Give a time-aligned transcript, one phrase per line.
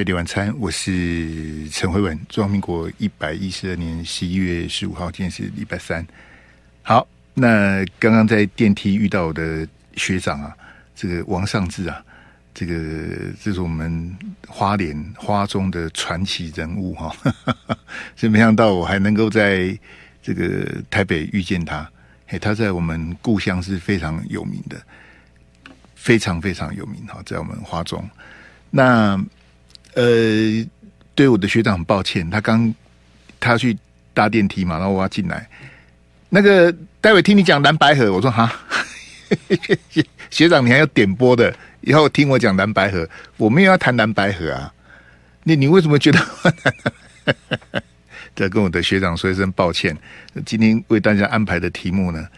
[0.00, 2.18] 飞碟晚餐，我是陈慧文。
[2.26, 6.02] 中华民国一百一十二年十一月十五号，今天是礼拜三。
[6.80, 10.56] 好，那刚刚在电梯遇到我的学长啊，
[10.96, 12.02] 这个王尚志啊，
[12.54, 12.74] 这个
[13.42, 14.16] 这是我们
[14.48, 17.14] 花莲花中的传奇人物哈、
[17.44, 17.76] 啊，
[18.16, 19.78] 所以没想到我还能够在
[20.22, 21.86] 这个台北遇见他。
[22.26, 24.80] 嘿，他在我们故乡是非常有名的，
[25.94, 28.02] 非常非常有名哈，在我们花中。
[28.70, 29.22] 那
[29.94, 30.66] 呃，
[31.14, 32.72] 对我的学长很抱歉，他刚
[33.38, 33.76] 他去
[34.14, 35.48] 搭电梯嘛，然后我要进来。
[36.28, 38.52] 那个待会听你讲蓝白河，我说哈，
[40.30, 44.72] 学长你还要点播的，以后听我讲蓝白河，我没有要谈蓝白河啊。
[45.42, 46.20] 你你为什么觉得？
[48.36, 49.96] 再跟我的学长说一声抱歉，
[50.46, 52.28] 今天为大家安排的题目呢，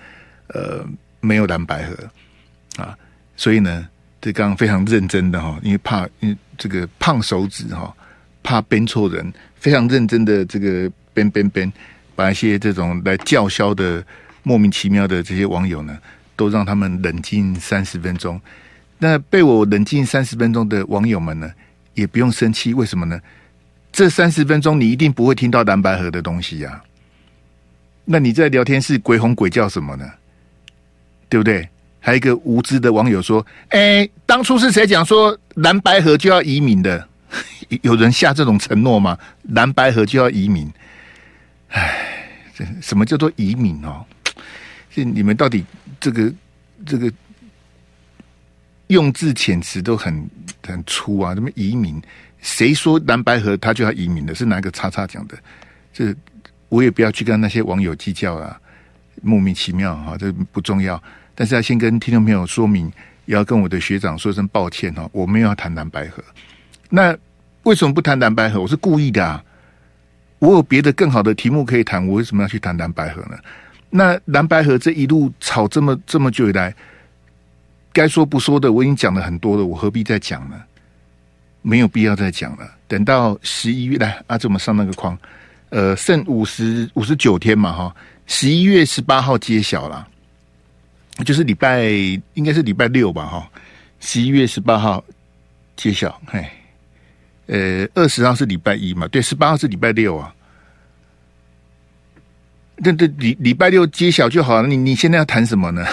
[0.48, 0.84] 呃，
[1.20, 2.96] 没有蓝白合啊，
[3.36, 3.88] 所以呢。
[4.22, 7.92] 这刚刚非常认真的哈，因为怕因为这个胖手指哈，
[8.44, 11.70] 怕编错人，非常认真的这个编编编，
[12.14, 14.02] 把一些这种来叫嚣的
[14.44, 15.98] 莫名其妙的这些网友呢，
[16.36, 18.40] 都让他们冷静三十分钟。
[18.96, 21.50] 那被我冷静三十分钟的网友们呢，
[21.94, 23.20] 也不用生气，为什么呢？
[23.90, 26.80] 这三十分钟你一定不会听到蓝白河的东西呀。
[28.04, 30.08] 那你在聊天室鬼吼鬼叫什么呢？
[31.28, 31.68] 对不对？
[32.04, 37.08] 还有一个无知的网友说：“哎，当初是谁讲说蓝白河就要移民的？
[37.82, 39.16] 有人下这种承诺吗？
[39.50, 40.68] 蓝白河就要移民？
[41.68, 41.96] 哎，
[42.52, 44.04] 这什么叫做移民哦？
[44.90, 45.64] 这你们到底
[46.00, 46.32] 这个
[46.84, 47.10] 这个
[48.88, 50.28] 用字遣词都很
[50.66, 51.34] 很粗啊？
[51.34, 52.02] 什么移民？
[52.40, 54.34] 谁说蓝白河他就要移民的？
[54.34, 55.38] 是哪个叉叉讲的？
[55.92, 56.12] 这
[56.68, 58.60] 我也不要去跟那些网友计较啊，
[59.22, 61.00] 莫名其妙哈，这不重要。”
[61.34, 62.92] 但是要先跟听众朋友说明，
[63.24, 66.22] 也要跟我的学长说声抱歉哦，我没有要谈蓝白河。
[66.88, 67.16] 那
[67.62, 68.60] 为什么不谈蓝白河？
[68.60, 69.42] 我是故意的啊！
[70.40, 73.36] 我有别的更好的题目可以谈，我为什么要去谈蓝白河呢？
[73.88, 76.74] 那蓝白河这一路吵这么这么久以来，
[77.92, 80.60] 该说不说的我已经讲了很多了，我何必再讲呢？
[81.62, 82.68] 没有必要再讲了。
[82.88, 85.16] 等到十一月来啊，这么上那个框，
[85.70, 90.08] 呃，剩五十五十九天嘛哈，十一月十八号揭晓了。
[91.22, 91.82] 就是礼拜，
[92.34, 93.50] 应该是礼拜六吧，哈，
[94.00, 95.04] 十一月十八号
[95.76, 96.46] 揭晓，嘿，
[97.46, 100.34] 呃，二十号是礼拜一嘛，对，十八号是礼拜六啊。
[102.82, 105.86] 这这礼礼拜六揭晓就好了，你你现在要谈什么呢？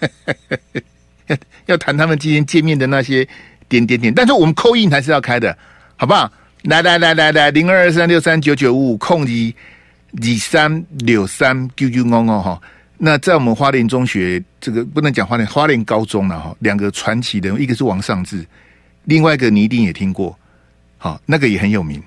[1.26, 1.36] 要
[1.66, 3.26] 要谈他们今天见面的那些
[3.68, 5.56] 点点点，但是我们扣印还是要开的，
[5.96, 6.30] 好不好？
[6.64, 9.54] 来来来来来，零二二三六三九九五五空一
[10.12, 12.60] 二三六三九九五五哈。
[12.96, 18.46] 那在我们花莲中学，这个不能讲花莲花莲高中了哈，两个传奇的人，一个是王尚志，
[19.04, 20.38] 另外一个你一定也听过，
[20.96, 22.02] 好，那个也很有名。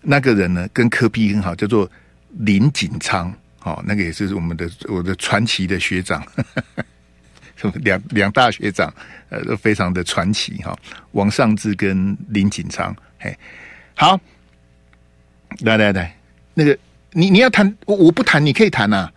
[0.00, 1.88] 那个人呢，跟柯 P 很好，叫做
[2.38, 6.24] 林锦昌，好，那个也是我们的我的传奇的学长，
[7.74, 8.92] 两两大学长，
[9.28, 10.76] 呃，都非常的传奇哈。
[11.12, 13.36] 王尚志跟林锦昌，嘿，
[13.94, 14.18] 好，
[15.60, 16.16] 来来来，
[16.54, 16.76] 那个
[17.12, 19.10] 你你要谈，我我不谈，你可以谈呐。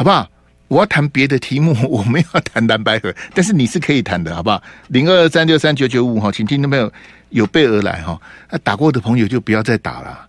[0.00, 0.26] 好不好？
[0.68, 4.62] 我要谈别的题目， 我没有要谈蓝白合，但是你是可以谈的，好不好？
[4.88, 6.90] 零二三六三九九五哈，请听众朋友
[7.28, 8.18] 有备而来哈。
[8.50, 10.26] 那打过的朋友就不要再打了。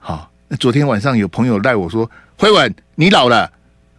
[0.00, 3.48] 好，那昨天晚上有朋友赖我说：“辉文，你老了，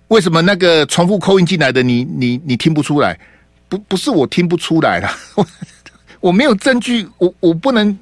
[0.10, 3.18] 为什么那个重复扣音进来的你你你听不出来？
[3.70, 5.48] 不不是我听不出来了，我
[6.20, 7.98] 我没有证据，我我不能，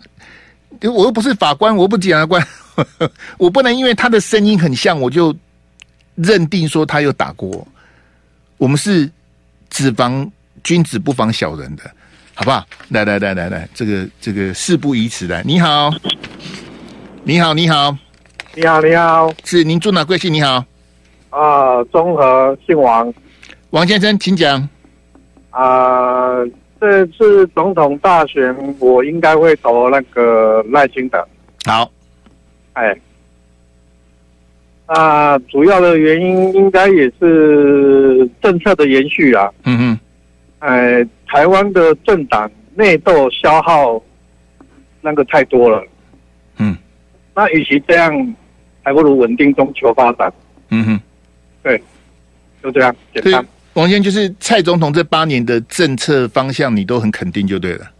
[0.82, 2.44] 我又不是法官，我不检察官，
[3.38, 5.32] 我不能因为他的声音很像我就。”
[6.18, 7.66] 认定说他有打过，
[8.58, 9.08] 我们是
[9.70, 10.30] 只防
[10.64, 11.84] 君子不防小人的，
[12.34, 12.66] 好不好？
[12.90, 15.94] 来来来来来，这个这个事不宜迟，来，你好，
[17.24, 17.96] 你好，你好，
[18.56, 20.34] 你好，你好，是您住哪贵姓？
[20.34, 20.66] 你好，
[21.30, 23.14] 啊，中和姓王，
[23.70, 24.68] 王先生，请讲。
[25.52, 26.44] 啊，
[26.82, 31.24] 这次总统大选，我应该会投那个赖清德。
[31.66, 31.92] 好，
[32.74, 32.98] 哎。
[34.88, 39.50] 啊，主要的原因应该也是政策的延续啊。
[39.66, 40.00] 嗯嗯，
[40.60, 44.02] 哎，台湾的政党内斗消耗
[45.02, 45.84] 那个太多了。
[46.58, 46.76] 嗯，
[47.36, 48.36] 那与其这样，
[48.82, 50.32] 还不如稳定中求发展。
[50.70, 51.00] 嗯哼，
[51.62, 51.82] 对，
[52.64, 53.46] 就这样简单。
[53.74, 57.92] 王先就是蔡总统这八年的政策方向，你都很肯定就对了。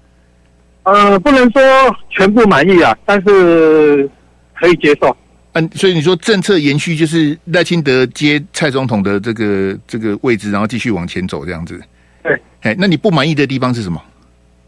[0.84, 1.62] 呃，不能说
[2.10, 4.10] 全部满意啊，但是
[4.56, 5.16] 可以接受。
[5.60, 11.82] 嗯，所以你说政策延续就是赖清德接蔡总统的这个这个位置，然后继续往前走这样子。
[12.22, 14.02] 对，哎，那你不满意的地方是什么？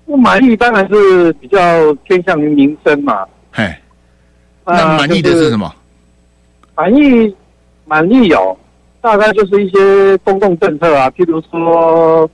[0.05, 3.23] 不满意当然是比较偏向于民生嘛。
[3.51, 3.71] 嘿，
[4.65, 5.71] 那满意的是什么？
[6.75, 7.35] 满意
[7.85, 8.57] 满意有，
[9.01, 12.27] 大概就是一些公共政策啊，譬如说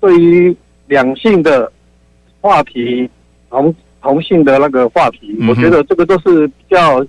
[0.00, 0.56] 对于
[0.86, 1.72] 两性的
[2.40, 3.10] 话题，
[3.48, 7.04] 同同性的那个话题，嗯、我觉得这个都是比较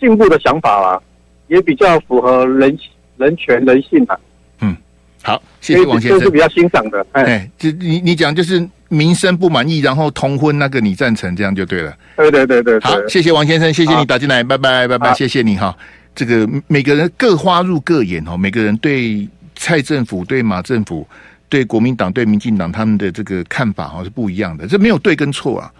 [0.00, 1.00] 进步的想法啦，
[1.48, 2.78] 也比较符合人
[3.16, 4.18] 人权人性啊。
[4.60, 4.76] 嗯，
[5.22, 7.06] 好，谢谢王先生，这是比较欣赏的。
[7.12, 8.68] 哎，就你你讲就是。
[8.90, 11.94] 民生不满意，然后同婚那个你赞成，这样就对了。
[12.16, 15.76] 对对对对，对，好，谢谢王先生，谢谢你打进来，拜拜拜拜，谢谢你哈。
[16.14, 21.06] 这个每个人各花入各眼哦，每个人对蔡政府、对马政府、
[21.50, 25.70] 对国民党、对民进党他们的这个看法哈是不一样的，这没有对跟错啊。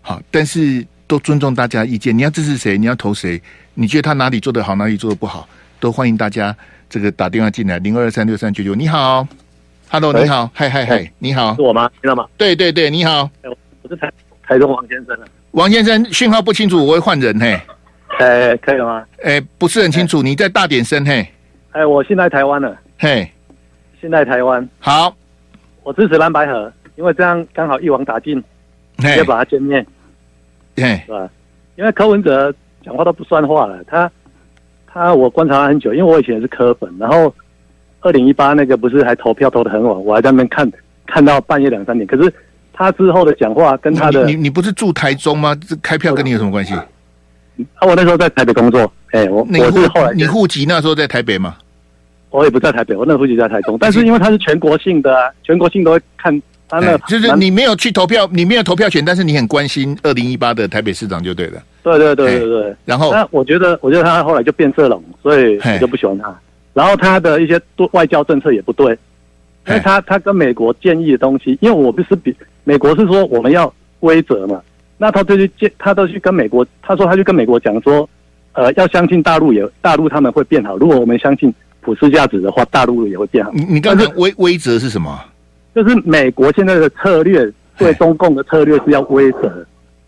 [0.00, 2.16] 好，但是都尊重大家意见。
[2.16, 2.78] 你要支持谁？
[2.78, 3.42] 你要投谁？
[3.74, 5.48] 你觉得他哪里做得好，哪里做得不好，
[5.80, 6.56] 都欢迎大家
[6.88, 8.76] 这个打电话进来，零二三六三九九。
[8.76, 9.26] 你好。
[9.88, 11.90] Hello，你好，嗨嗨嗨，你好，是我吗？
[12.00, 12.28] 听到吗？
[12.36, 14.08] 对对对，你好，我是台
[14.40, 15.18] 台中王先生。
[15.50, 17.60] 王先生，讯号不清楚，我会换人嘿。
[18.20, 19.04] 哎，可以了吗？
[19.24, 21.26] 哎，不是很清楚，你再大点声嘿。
[21.72, 23.28] 哎，我现在台湾了，嘿，
[24.00, 24.68] 现在台湾。
[24.78, 25.12] 好，
[25.82, 28.40] 我支持蓝白河，因为这样刚好一网打尽，
[28.98, 29.84] 直接把它歼灭，
[30.80, 31.28] 嘿，是吧？
[31.76, 32.52] 因为柯文哲
[32.84, 34.10] 讲话都不算话了，他
[34.86, 37.34] 他我观察他很久，因为我以前也是柯粉，然后。
[38.02, 40.66] 二零一八那个不是还投票投的很晚，我还在那边看
[41.06, 42.06] 看到半夜两三点。
[42.06, 42.32] 可是
[42.72, 45.54] 他之后的讲话跟他的，你你不是住台中吗？
[45.68, 46.72] 这开票跟你有什么关系？
[46.72, 46.86] 啊，
[47.82, 48.90] 我那时候在台北工作。
[49.10, 51.58] 哎，我你我是后来你户籍那时候在台北吗？
[52.30, 53.76] 我也不在台北，我那个户籍在台中。
[53.78, 61.60] 但是因为他是全国性的，啊，全国性都会看他那，就是你没有去投票，你没有投票权，但是你很关心二零一八的台北市长就对了。
[61.82, 62.76] 对对对对对。
[62.84, 66.32] 然后那我觉得，我觉得他后来就变色龙，所以我就不喜欢他。
[66.72, 68.96] 然后他的一些外交政策也不对，
[69.66, 72.32] 因为他他跟美国建议的东西，因为我不是比
[72.62, 74.62] 美国是说我们要规则嘛，
[74.96, 78.08] 那他就去建，他都去跟美国，他说他去跟美国讲说，
[78.52, 83.50] 呃，要相信大陆也大陆他们会变好，如果我们相信普世价值的话，大陆也会变好。
[83.52, 85.18] 你你刚才规规则是什么？
[85.74, 89.66] 就是美国现在的策略对中共的策略是要规则。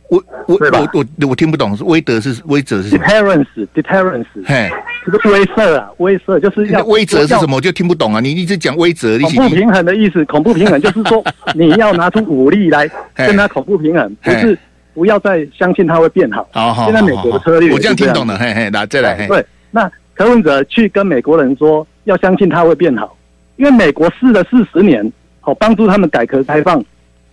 [0.08, 4.70] 我我我我我听不懂，是威德是威则是什么？Deterrence，deterrence，嘿，
[5.06, 7.56] 这个威慑啊，威慑就是要威则是什么？
[7.56, 8.20] 我就听不懂啊！
[8.20, 11.24] 你一直讲威则，恐怖平衡的意思，恐怖平衡 就是说
[11.54, 14.58] 你要拿出武力来跟他恐怖平衡，不是
[14.92, 16.46] 不要再相信他会变好。
[16.52, 19.26] 好好，现在美国的策略我这样听懂了，嘿嘿，来再来。
[19.26, 23.16] 对，那柯文哲去跟美国人说要相信他会变好，
[23.56, 25.10] 因为美国试了四十年，
[25.42, 26.82] 好帮助他们改革开放，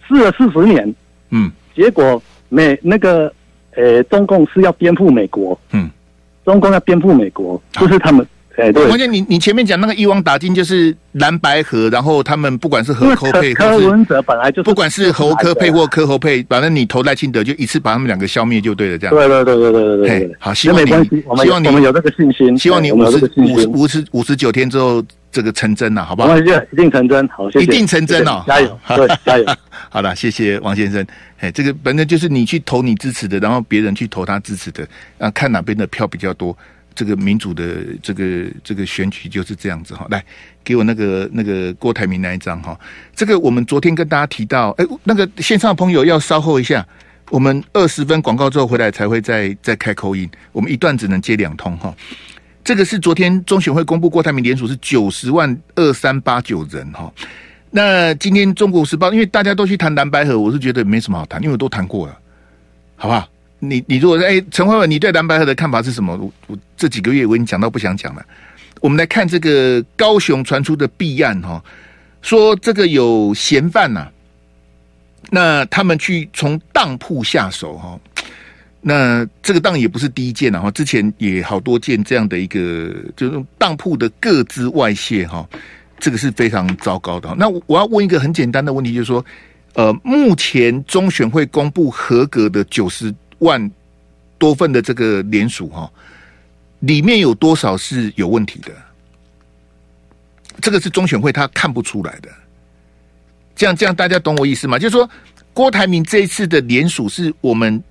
[0.05, 0.93] 试了四十年，
[1.29, 2.21] 嗯，结果。
[2.51, 3.31] 美那个，
[3.75, 5.87] 呃，中共是要颠覆美国，嗯，
[6.43, 8.25] 中共要颠覆美国，就是他们，
[8.59, 8.85] 哎、欸，对。
[8.87, 19.15] 关键你你前面讲那个一网打尽，就是蓝白合，然后他们不管是合柯配，柯文哲本来就是，不管是侯科配或柯侯配，反正你投赖清德就一次把他们两个消灭就对了，这样。
[19.15, 20.87] 对对对对对对对，好，希望你，
[21.41, 25.03] 希望你，我们有这个信心，希望你五十五五十五十九天之后。
[25.31, 26.35] 这个成真了，好不好？
[26.39, 29.45] 一定成真，好，一定成真哦，加油，对，加油。
[29.87, 31.05] 好了，谢谢王先生。
[31.37, 34.87] 哎，这个反正就是你去投你支持的，然后别人去投他支持的，
[35.19, 36.57] 啊，看哪边的票比较多。
[36.99, 37.63] 这个民主的
[38.03, 40.05] 这个这个选举就是这样子哈。
[40.09, 40.21] 来，
[40.65, 42.77] 给我那个那个郭台铭那一张哈。
[43.15, 46.85] 这个我们昨天跟大家提到，哎，那个线上的朋友要稍后一下，
[47.29, 51.95] 我们二十分广告之后回来才会再再开口音，我们一段只能接两通哈。
[52.65, 57.09] 这个是昨天中选会公布郭台铭联署是九十万二三八九人哈，
[57.71, 62.19] 那今天中国时报因为大家都去谈蓝白合，我是觉得没什么好谈，因为我都谈过了，
[62.97, 63.25] 好不好？
[63.59, 66.15] 你你如果说哎，陈慧文，你对蓝白合的看法是什么？
[66.17, 68.25] 我我这几个月我已经讲到不想讲了。
[68.81, 71.61] 我们来看这个高雄传出的弊案哈，
[72.21, 74.07] 说这个有嫌犯呐，
[75.29, 77.99] 那他们去从当铺下手哈。
[78.81, 85.45] 那这个当也不是第一件了哈，之前也好多件这样的一个，就是当铺的个资外泄哈，
[85.99, 87.35] 这个是非常糟糕的。
[87.37, 89.25] 那我要问一个很简单的问题，就是说，
[89.73, 93.71] 呃，目前中选会公布合格的九十万
[94.37, 95.91] 多份的这个联署哈，
[96.79, 98.71] 里面有多少是有问题的？
[100.61, 102.29] 这个是中选会他看不出来的。
[103.55, 104.77] 这样这样大家懂我意思吗？
[104.77, 105.09] 就是说，
[105.53, 107.83] 郭台铭这一次的联署是我们。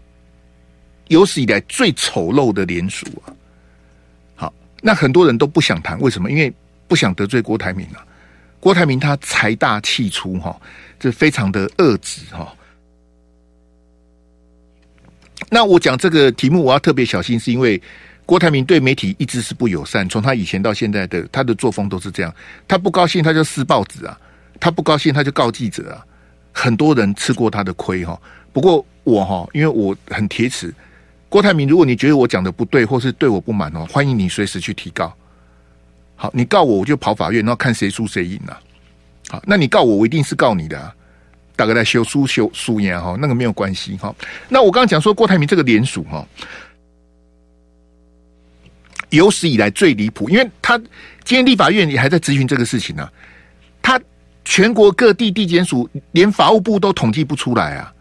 [1.08, 3.32] 有史以来最丑陋的联署啊！
[4.36, 6.30] 好，那很多人都不想谈，为什么？
[6.30, 6.52] 因为
[6.86, 8.04] 不想得罪郭台铭啊。
[8.60, 10.54] 郭台铭他财大气粗哈，
[11.00, 12.54] 这非常的恶质哈。
[15.50, 17.80] 那我讲这个题目，我要特别小心，是因为
[18.26, 22.34] 郭台铭对媒体一直是不友善，从他以前到现在的他的作风都是这样。
[22.66, 24.18] 他不高兴他就撕报纸啊，
[24.60, 26.04] 他不高兴他就告记者啊。
[26.52, 28.20] 很多人吃过他的亏哈。
[28.52, 30.74] 不过我哈，因为我很铁齿，
[31.28, 35.14] 郭台铭，如果你觉得我讲的不对，或是对我不满哦，欢迎你随时去提告。
[36.16, 38.60] 好，你告我，我就跑法院，然后看谁输谁赢啊。
[39.28, 40.94] 好，那你告我，我一定是告你的啊。
[41.58, 44.14] 大概在修书修书言哈，那个没有关系哈。
[44.48, 46.24] 那我刚刚讲说郭台铭这个联署哈，
[49.10, 53.12] 有史以来最离谱，因为他今天立法院也还在质询这个事情呢、啊。
[53.82, 54.00] 他
[54.44, 57.92] 全国各地地检署连法务部都统计不出来啊！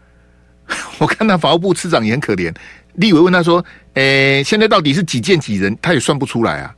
[0.98, 2.54] 我看到法务部次长也很可怜，
[2.94, 6.72] 立委问他说：“诶、现在到底是几件几人？”他也算不出来啊，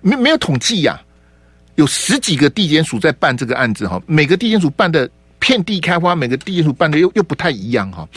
[0.00, 1.00] 没没有统计呀、
[1.76, 5.08] 有十几个地检署在办这个案子哈，每个地检署办的。
[5.38, 8.08] 遍地开花，每个地检署办的又又不太一样哈。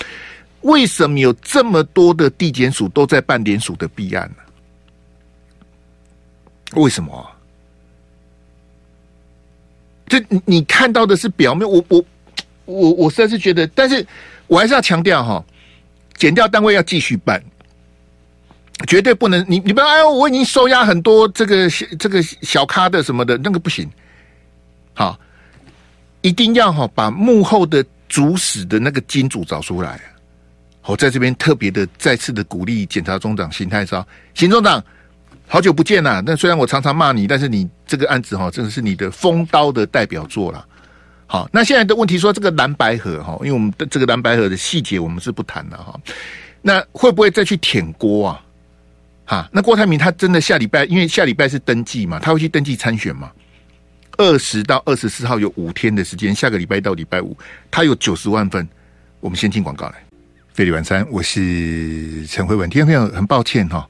[0.61, 4.43] 为什么有这么多的地检署都在办联署的弊案呢？
[6.81, 7.31] 为什么？
[10.07, 12.05] 这你看到的是表面，我我
[12.65, 14.05] 我我实在是觉得，但是
[14.47, 15.43] 我还是要强调哈，
[16.15, 17.43] 减调单位要继续办，
[18.87, 23.89] 绝对不能你你不要哎，我已经收押很多这个这个小咖的什么的，那个不行，
[24.93, 25.19] 好。
[26.21, 29.99] 一定要哈把幕后的主使的那个金主找出来。
[30.85, 34.83] 我在这边特别的再次的鼓励检察总长邢太超，邢总长，
[35.47, 36.21] 好久不见了。
[36.25, 40.65] 那虽然我常常骂你，但是你这个案子哈，真的是你的风刀的代表作了。
[41.27, 45.97] 好，那现在的问题说这个蓝白合哈，因为我们的这个蓝白合的细节我们是不谈的哈。
[46.61, 48.43] 那会不会再去舔锅啊？
[49.25, 53.31] 哈，那郭台铭他真的下礼拜，因为下礼拜是登记嘛，他会去登记参选嘛？
[54.21, 57.35] 二十到二十四号有五天的时间，下个礼拜到礼拜五，
[57.71, 58.67] 他有九十万份。
[59.19, 59.95] 我们先听广告来。
[60.53, 62.69] 费力晚餐，我是陈慧文。
[62.69, 63.83] 听众朋友，很抱歉哈，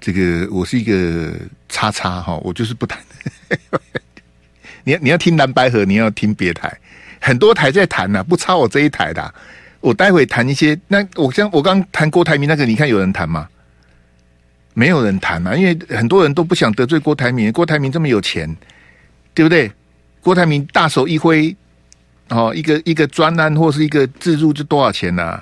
[0.00, 1.32] 这个我是一个
[1.68, 2.98] 叉叉哈，我就是不谈。
[4.82, 6.76] 你要你要听蓝白河，你要听别台，
[7.20, 9.32] 很多台在谈呢、不差我这一台的、
[9.78, 13.48] 我待会谈一些，那我像我刚谈郭台铭那个，你看有人谈吗？
[14.74, 17.52] 没有人谈啊，因为很多人都不想得罪郭台铭。
[17.52, 18.56] 郭台铭这么有钱。
[19.38, 19.70] 对不对？
[20.20, 21.56] 郭台铭大手一挥，
[22.30, 25.40] 哦，一个一个专案或是一个自助就多少钱呢、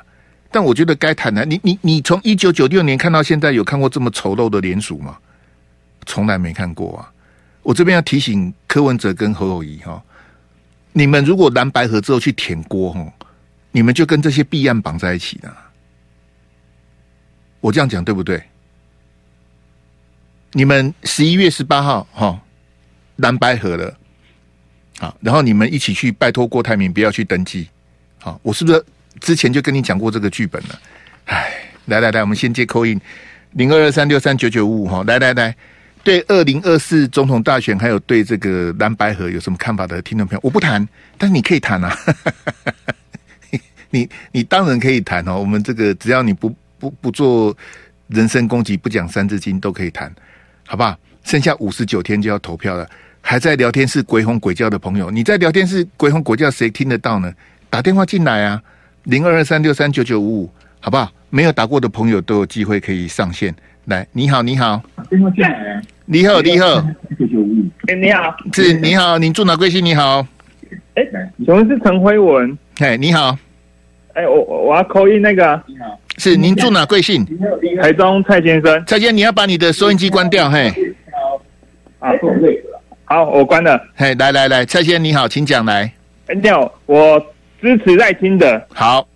[0.51, 5.17] 但我觉得该谈的，你你你从一九九六年看到现在，有看过这么丑陋的联署吗？
[6.05, 7.11] 从来没看过啊！
[7.63, 10.03] 我这边要提醒柯文哲跟侯友谊哈，
[10.93, 13.11] 你们如果蓝白合之后去舔锅哈，
[13.73, 15.57] 你们就跟这些弊案绑在一起了。
[17.61, 18.43] 我这样讲对不对？
[20.53, 22.43] 你们十一月十八号哈。
[23.17, 23.97] 蓝白合了，
[24.99, 27.69] 好，然后你们一起去拜托郭台铭不要去登记，
[28.21, 28.85] 好，我是不是
[29.21, 30.81] 之前就跟你讲过这个剧本了？
[31.27, 31.53] 哎，
[31.87, 33.01] 来来来，我们先接 call in
[33.53, 35.57] 零二二三六三九九五五哈，来来来，
[36.05, 41.99] 对二零二四总统大选还有对这个蓝白合有什么看法的听众朋友，我不谈，但你可以谈啊，
[43.91, 47.57] 你你当然可以谈哦，我们这个只要你不不不做
[48.09, 50.15] 人身攻击，不讲三字经都可以谈，
[50.67, 50.99] 好不好？
[51.25, 52.89] 剩下五十九天就要投票了。
[53.29, 57.35] 还在聊天室鬼吼鬼叫的朋友，你在聊天室鬼吼鬼叫，谁听得到呢？
[57.69, 58.63] 打电话进来啊，
[59.03, 61.11] 零二二三六三九九五五，好不好？
[61.29, 63.53] 没有打过的朋友都有机会可以上线。
[63.87, 65.83] 来，你好，你好，打电话进来。
[66.05, 66.81] 你好，你好，
[67.19, 67.65] 九九五五。
[67.89, 69.85] 哎，你好，是，你好，您住哪贵姓？
[69.85, 70.25] 你好，
[70.95, 71.05] 哎，
[71.45, 72.57] 请问是陈辉文？
[72.79, 73.37] 哎，你好，
[74.13, 77.27] 哎，我我要 call in 那个，你好，是您住哪贵姓？
[77.83, 80.71] 台中蔡先生，蔡先生，你要把你的收音机关掉，嘿。
[81.11, 81.43] 好，
[81.99, 82.13] 啊，
[83.09, 83.81] 好，我关了。
[83.95, 85.91] 嘿，来来来，蔡先生你好，请讲来。
[86.35, 87.25] 你好，我
[87.63, 88.61] 支持赖清德。
[88.75, 89.07] 好，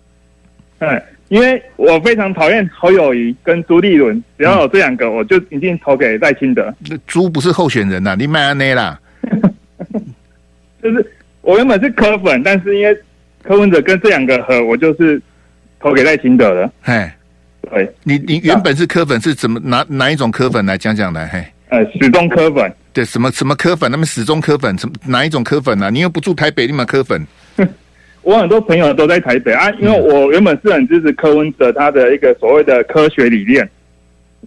[0.79, 6.73] 嗯，因为我非常讨厌侯友谊跟朱立伦，只要有这两个，嗯、我就一定投给赖清德。
[6.89, 8.97] 那朱不是候选人呐、啊，你麦安内啦。
[10.81, 11.05] 就是
[11.41, 12.97] 我原本是柯粉，但是因为
[13.43, 15.21] 柯文哲跟这两个合，我就是
[15.81, 16.71] 投给赖清德了。
[16.81, 17.11] 嘿，
[17.69, 21.27] 对，你你原本是柯粉，是怎么哪哪一种柯粉来讲讲来？
[21.27, 21.45] 嘿。
[21.67, 23.89] 呃，始终柯粉，对，什么什么科粉？
[23.89, 25.89] 他们始终科粉，什么哪一种科粉呢、啊？
[25.89, 27.25] 你又不住台北，你嘛科粉？
[28.21, 33.67] 我很多朋友都在台北啊，因为我原本是很支持柯文哲他的一个所谓的科学理念，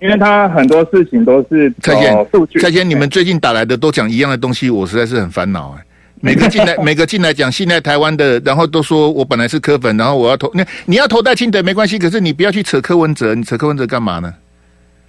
[0.01, 2.27] 因为他很多事情都是蔡先，
[2.61, 5.85] 蔡先，你们最近打来的都讲一样的东西，我实在是很烦恼哎。
[6.21, 14.33] 每个进来， 每个进来讲现在台湾的，然后都说我本来是柯粉，然后我要投，那你要投戴清德没关系，可是你不要去扯柯文哲，你扯柯文哲干嘛呢？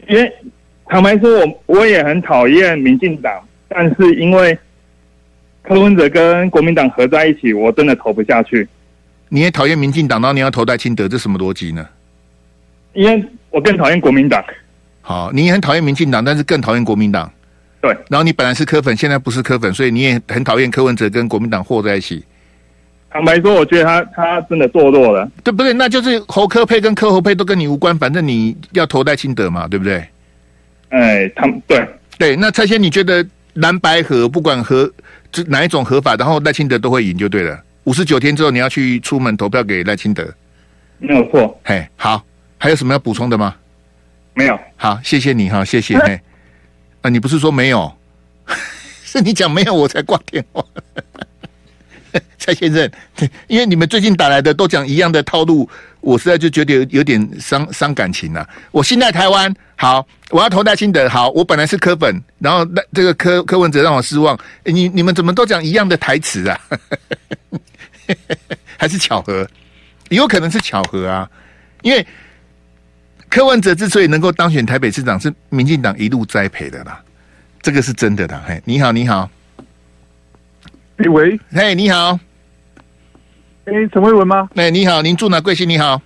[0.08, 0.34] 因为。
[0.88, 4.58] 坦白说，我我也很讨厌民进党，但是因为
[5.64, 8.68] 柯文哲跟国民党合在一起，我真的投不下去。
[9.30, 11.86] 你也讨厌民进党，然后你要投戴清德，这什么逻辑呢？
[12.94, 14.44] 因为我更讨厌国民党。
[15.02, 17.30] 好，你也很讨厌民进党，但是更讨厌国民党。
[17.82, 22.24] 对，然后你本来是柯粉，现在不是柯粉，所以你也很讨厌柯文哲跟国民党和在一起。
[23.10, 25.30] 坦白说，我觉得他他真的堕落了。
[25.44, 25.74] 对不对？
[25.74, 30.04] 那就是侯科配跟柯侯配都跟你无关，反正你要投戴清德嘛，对不对？
[30.96, 31.86] 哎，他们对
[32.18, 32.36] 对。
[32.38, 33.26] 那蔡先，你觉得
[33.56, 34.90] 蓝白合不管合
[35.30, 37.62] 这哪一种合法，然后赖清德都会赢就对了。
[37.84, 40.34] 五十九天之后，你要去出门投票给赖清德，
[40.98, 41.60] 没有错。
[41.66, 42.24] 嘿，好，
[42.58, 43.56] 还有什么要补充的吗？
[44.34, 44.58] 没有。
[44.78, 45.98] 好，谢谢你哈，谢谢。
[46.08, 46.20] 嘿，
[47.02, 47.94] 啊，你不是说没有？
[49.04, 50.64] 是你讲没有，我才挂电话。
[52.38, 52.90] 蔡先生，
[53.48, 55.70] 因为你们最近打来的都讲一样的套路，
[56.02, 64.38] 我实在就觉得有有点伤伤感情了、我信赖台湾，好，我要投赖清德，好，我本来是柯粉，然后那这个柯柯文哲让我失望。
[64.64, 66.60] 你你们怎么都讲一样的台词啊？
[68.78, 69.48] 还是巧合？
[70.10, 71.30] 有可能是巧合啊，
[71.82, 72.06] 因为
[73.30, 77.02] 柯文哲之所以能够当选台北市长，是民进党一路栽培的啦，
[77.62, 78.40] 这个是真的的。
[78.48, 79.30] 嘿，你好，你好。
[80.98, 82.18] 哎喂，嘿，你好，
[83.66, 84.50] 哎，陈慧文吗？
[84.56, 85.42] 哎，你好，您住哪？
[85.42, 85.68] 贵姓？
[85.68, 86.02] 你好，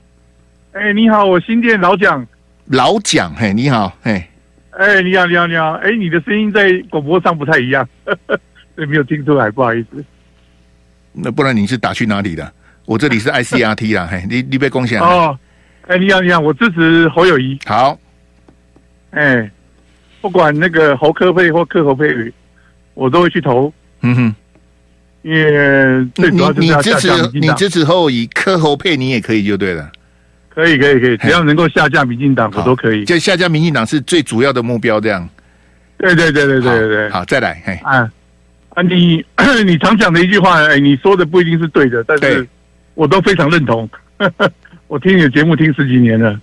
[0.72, 2.26] 哎，你好，我新店老蒋，
[2.66, 4.28] 老蒋，嘿，你好，嘿，
[4.72, 8.40] 哎，你好，你好，你好，哎，你的声音在广播上不太一样，呵呵
[8.76, 10.04] 所以没有听出来，不好意思。
[11.12, 12.52] 那不然你是打去哪里的？
[12.86, 15.06] 我这里是 ICRT 啦，嘿，你你被恭喜啊。
[15.08, 15.40] 哦，
[15.86, 17.60] 哎，你好，你好，我支持侯友谊。
[17.68, 17.96] 好，
[19.12, 19.52] 哎，
[20.20, 22.08] 不管那个侯科配或科侯配，
[22.96, 23.72] 我都会去投。
[24.02, 24.36] 嗯哼。
[25.22, 29.92] 因为最主要就是要下降民进党，你支持你支持侯配，你也可以就对了。
[30.50, 33.06] 可以可以可以，只要能够下架民进党，我都可以。
[33.06, 35.28] 就下架民进党是最主要的目标，这样。
[35.98, 37.10] 对对对对对对对。
[37.10, 37.82] 好，再来，哎。
[37.84, 38.10] 啊
[38.70, 39.24] 啊，你
[39.66, 42.48] 你常讲的一句话，哎，你说的不一定是对的，但是
[42.96, 43.90] 我都非常认同。
[44.88, 46.40] 我听你的节目听十几年了，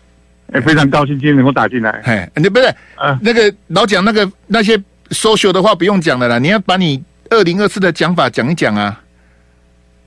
[0.52, 1.90] 哎，非常高兴今天能够打进来。
[2.04, 3.18] 哎，你不是啊？
[3.22, 4.78] 那个老蒋那个那些
[5.10, 7.02] social 的话不用讲了啦，你要把你。
[7.30, 9.00] 二零二四的讲法讲一讲啊，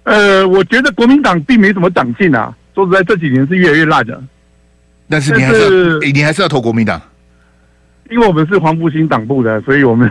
[0.04, 2.56] 呃，我觉得国民党并没什么长进啊。
[2.76, 4.22] 说实在，这几年是越来越烂的。
[5.10, 7.02] 但是你还是，是你还是要投国民党，
[8.10, 10.10] 因为我们是黄复兴党部的，所以我们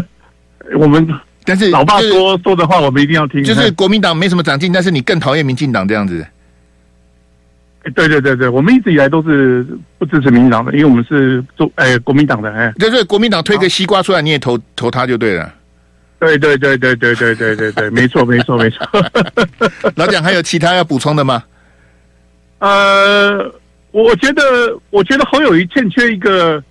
[0.76, 1.06] 我们
[1.44, 3.44] 但是老爸说、就是、说的话，我们一定要听。
[3.44, 6.26] 就是国民党没什么长进，但是你更讨厌民进党这样子。
[7.94, 9.66] 对对对对，我们一直以来都是
[9.98, 12.72] 不支持民进党的，因为我们是做哎国民党的哎。
[12.78, 15.54] 就是国民党推个西瓜出来，你也投投他就对了。
[16.20, 18.86] 对对对对对对对对对，没错没错没错。
[19.96, 21.42] 老蒋还有其他要补充的吗？
[22.58, 23.50] 呃，
[23.90, 24.42] 我觉得
[24.90, 26.62] 我觉得侯友谊欠缺一个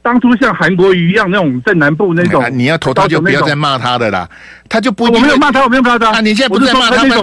[0.00, 2.42] 当初像韩国瑜一样那种在南部那种。
[2.50, 4.26] 你要投他就不要再骂他的啦，
[4.70, 5.04] 他就不。
[5.04, 6.12] 我没有骂他，我没有骂他。
[6.12, 7.22] 啊，你现在不是在骂他那种？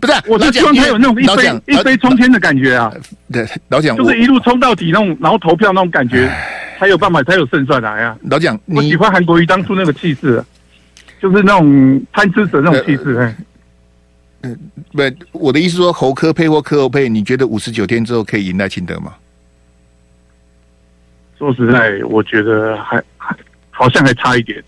[0.00, 2.92] 不是，我是 希望他有那种一飞一飞冲天的感觉啊。
[3.32, 6.30] 对，老蒋就是一路冲到底那种，然后投票那种感觉，
[6.78, 8.16] 才有办法，才有胜算来啊。
[8.30, 10.40] 老蒋，我喜欢韩国瑜当初那个气势。
[11.20, 13.36] 就是那种贪吃蛇那种气势，哎，
[14.42, 14.58] 嗯，
[14.92, 15.02] 不，
[15.32, 19.14] 我的意思说侯科配或科侯配，你觉得五十九天之后可以赢赖清德吗？
[21.38, 23.36] 说实在，我觉得还还
[23.70, 24.62] 好像还差一点。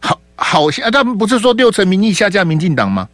[0.00, 3.08] 好，好像他们不是说六成民意下架民进党吗？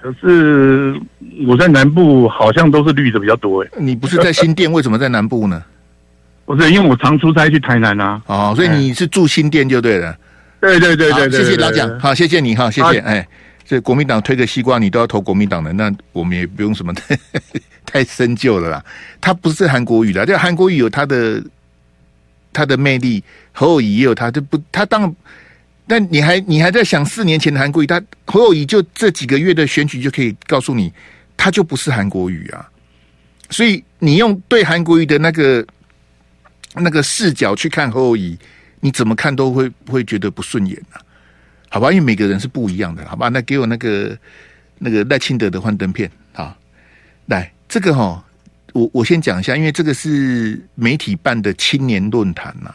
[0.00, 0.98] 可是
[1.46, 5.62] 我在南部好像都是绿的比较多，哎，你不是在新店，为什么在南部呢？
[6.46, 8.22] 不是，因为我常出差去台南啊。
[8.26, 10.16] 哦，所以你是住新店就对了。
[10.60, 13.26] 对对对对，对，谢谢老蒋，好，谢谢你哈，谢谢，哎，
[13.64, 17.18] 这国民党推个西瓜，你都要投国民党的，那我们也不用什么太
[17.86, 18.84] 太深究了啦。
[19.20, 21.40] 他不是韩国语的，这韩国语有他的
[22.52, 25.14] 他的魅力，侯友宜也有他，就不他当，
[25.86, 30.92] 但你还你还在想四年前的韩国语，他侯友宜就这几个月的选举就可以告诉你，
[31.36, 32.68] 他就不是韩国语啊。
[33.50, 35.64] 所以你用对韩国语的那个
[36.74, 38.36] 那个视角去看侯友宜。
[38.80, 41.02] 你怎么看都会会觉得不顺眼呐、啊，
[41.70, 41.90] 好吧？
[41.90, 43.28] 因为每个人是不一样的，好吧？
[43.28, 44.16] 那给我那个
[44.78, 46.56] 那个赖清德的幻灯片啊，
[47.26, 48.24] 来这个哈、哦，
[48.72, 52.72] 我我先讲一下，因为这个是媒体办的青年论坛呐，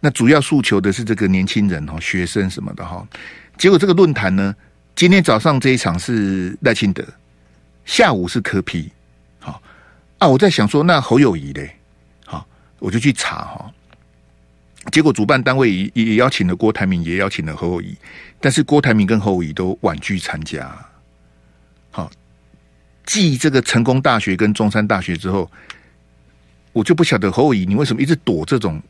[0.00, 3.06] 那主要诉求的是这个年轻人哈，学生什么的哈，
[3.58, 4.54] 结果这个论坛呢，
[4.94, 7.04] 今天早上这一场是赖清德，
[7.84, 8.90] 下午是柯 P，
[9.38, 9.60] 好
[10.18, 11.76] 啊，我在想说那侯友谊嘞，
[12.24, 12.46] 好，
[12.78, 13.70] 我就去查哈。
[14.90, 17.96] 结果主办单位也也邀请了郭台铭，也邀请了侯友宜，
[18.40, 20.74] 但是郭台铭跟侯友宜都婉拒参加。
[21.90, 22.10] 好，
[23.04, 25.50] 继这个成功大学跟中山大学之后，
[26.72, 28.80] 我就不晓得侯友宜你为什么一直躲这种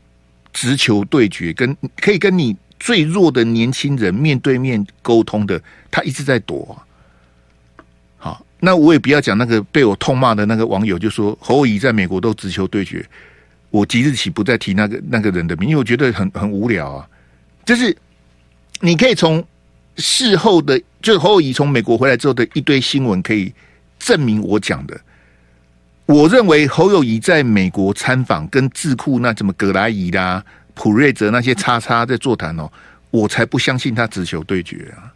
[0.53, 6.77] 直球对决，跟可以跟你最弱的年轻人面对面沟通的，他一直在躲。
[8.17, 13.05] 好，那我也不要讲那个被我痛骂的那个网友，就说侯友宜在美国都直球对决。
[13.69, 17.07] 我即日起不再提那个那个人的名，因为我觉得很很无聊啊。
[17.65, 17.95] 就是
[18.81, 19.45] 你可以从
[19.97, 23.53] 事后的，就侯友宜从美国回来之后的一堆新闻，可以
[23.99, 24.99] 证明我讲的。
[26.05, 32.67] 我认为侯友宜在美国参访，跟智库那什么葛莱仪啦、普瑞泽那些叉叉在座谈哦，
[33.11, 35.13] 我才不相信他只求对决啊！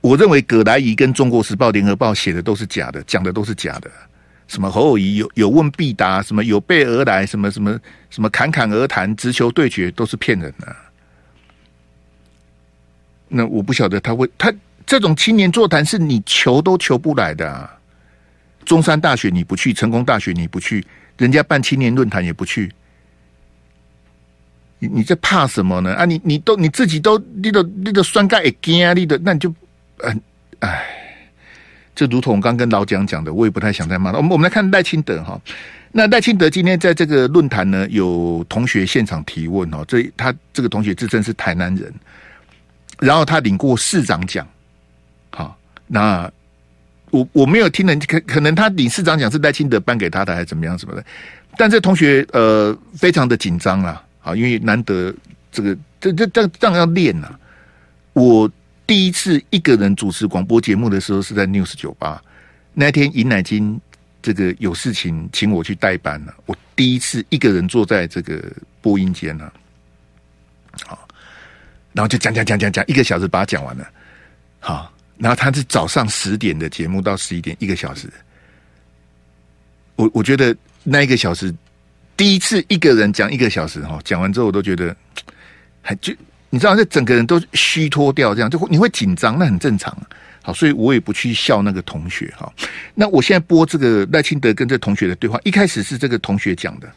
[0.00, 3.90] 我认为葛莱仪跟中国时报、联合报写的都是假的，讲的都是假的。
[4.48, 7.78] 什么侯友谊有有问必答，什么有备而来，什么什么
[8.10, 10.76] 什么侃侃而谈，直球对决都是骗人的。
[13.28, 14.54] 那我不晓得他会，他
[14.86, 17.76] 这种青年座谈是你求都求不来的啊。
[18.64, 20.86] 中山大学你不去，成功大学你不去，
[21.18, 22.72] 人家办青年论坛也不去，
[24.78, 25.92] 你你在怕什么呢？
[25.94, 29.52] 啊，你你都你自己都你都你都酸盖也惊啊，你的那你就
[29.98, 30.20] 嗯
[30.60, 31.02] 哎。
[31.96, 34.18] 这如同我刚跟老蒋讲的，我也不太想再骂了。
[34.18, 35.40] 我们我们来看赖清德哈，
[35.90, 41.90] 那赖清德今天在这个论坛呢，有同学现场提问哦，这他这个同学自称是台南人，
[43.00, 44.46] 然后他领过市长奖，
[45.30, 45.56] 好，
[45.86, 46.30] 那
[47.10, 51.02] 我我没有听人可可能他领市长奖是赖清德颁给他的还是怎么样什么的，
[51.56, 55.14] 但这同学呃非常的紧张啊，啊，因为难得
[55.50, 57.34] 这个这这这这样要练呐，
[58.12, 58.50] 我。
[58.86, 62.22] 第一次一个人主持广播节目的时候是在 News 酒吧，
[62.72, 63.80] 那天尹乃菁
[64.22, 66.32] 这个有事情请我去代班了。
[66.46, 68.40] 我第一次一个人坐在这个
[68.80, 69.52] 播音间呢，
[70.84, 71.08] 好，
[71.92, 73.90] 然后就讲讲讲讲讲一个小时把它讲完了，
[74.60, 78.08] 好，然后他是早上十点的节目到十一点一个小时，
[79.96, 81.52] 我我觉得那一个小时
[82.16, 84.96] 第一次一个人讲一个小时哈，讲完之后我都觉得
[85.82, 86.14] 还就。
[86.48, 89.94] 你知道，这整个人都虚脱掉，这样就会你会紧张，那很正常。
[90.42, 92.32] 好，所以我也不去笑那个同学。
[92.36, 92.50] 哈，
[92.94, 96.88] 那我现在播这个赖清德跟这同学的对话，一开始是这个同学讲的。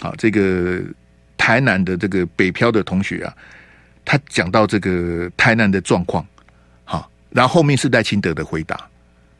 [0.00, 0.82] 好，这个
[1.38, 3.34] 台南的这个北漂的同学啊，
[4.04, 6.24] 他讲到这个台南的状况。
[6.84, 8.78] 好，然后后面是赖清德的回答。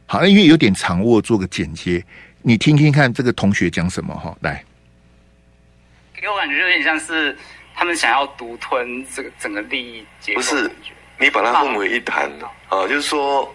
[0.07, 2.03] 好，因为有点长，我做个剪接，
[2.41, 4.35] 你听听看这个同学讲什么哈。
[4.41, 4.65] 来，
[6.19, 7.37] 给我感觉有点像是。
[7.77, 10.71] 他们想要独吞这个整个利益结构，不是
[11.19, 12.29] 你把它混为一谈
[12.71, 12.89] 啊？
[12.89, 13.55] 就是说，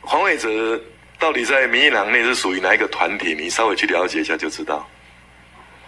[0.00, 0.78] 黄伟哲
[1.16, 3.34] 到底在民进党内是属于哪一个团体？
[3.34, 4.84] 你稍微去了解一下就知道。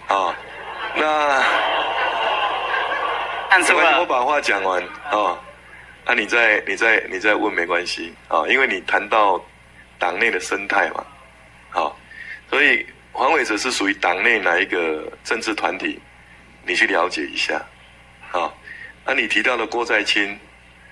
[0.06, 0.36] 啊，
[0.94, 1.40] 那
[3.58, 5.36] 没关系，我把话讲完啊。
[6.04, 9.44] 那你再你再你再问没关系啊，因为你谈到
[9.98, 11.04] 党内的生态嘛。
[11.70, 11.96] 好，
[12.48, 16.00] 所以黄伟哲是属于党内哪一个政治团体？
[16.66, 17.60] 你去了解一下，
[18.30, 18.56] 好，
[19.04, 20.38] 那你提到的郭在清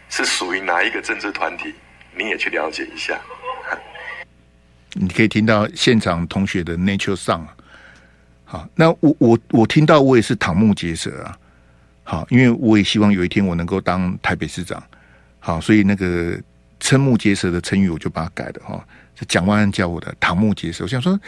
[0.08, 1.72] 是属于哪一个政治团体？
[2.16, 3.18] 你也去了解一下。
[4.94, 7.42] 你可以听到现场同学的 nature song，
[8.44, 11.38] 好，那我我我听到我也是瞠目结舌啊，
[12.02, 14.82] 好，因为我也希望有一天我能够当台北市长，
[15.38, 16.36] 好，所以那个
[16.80, 20.82] 瞠目结舌的成语我就把它改了哈，是蒋万安教我的瞠目结舌。
[20.82, 21.18] 我想说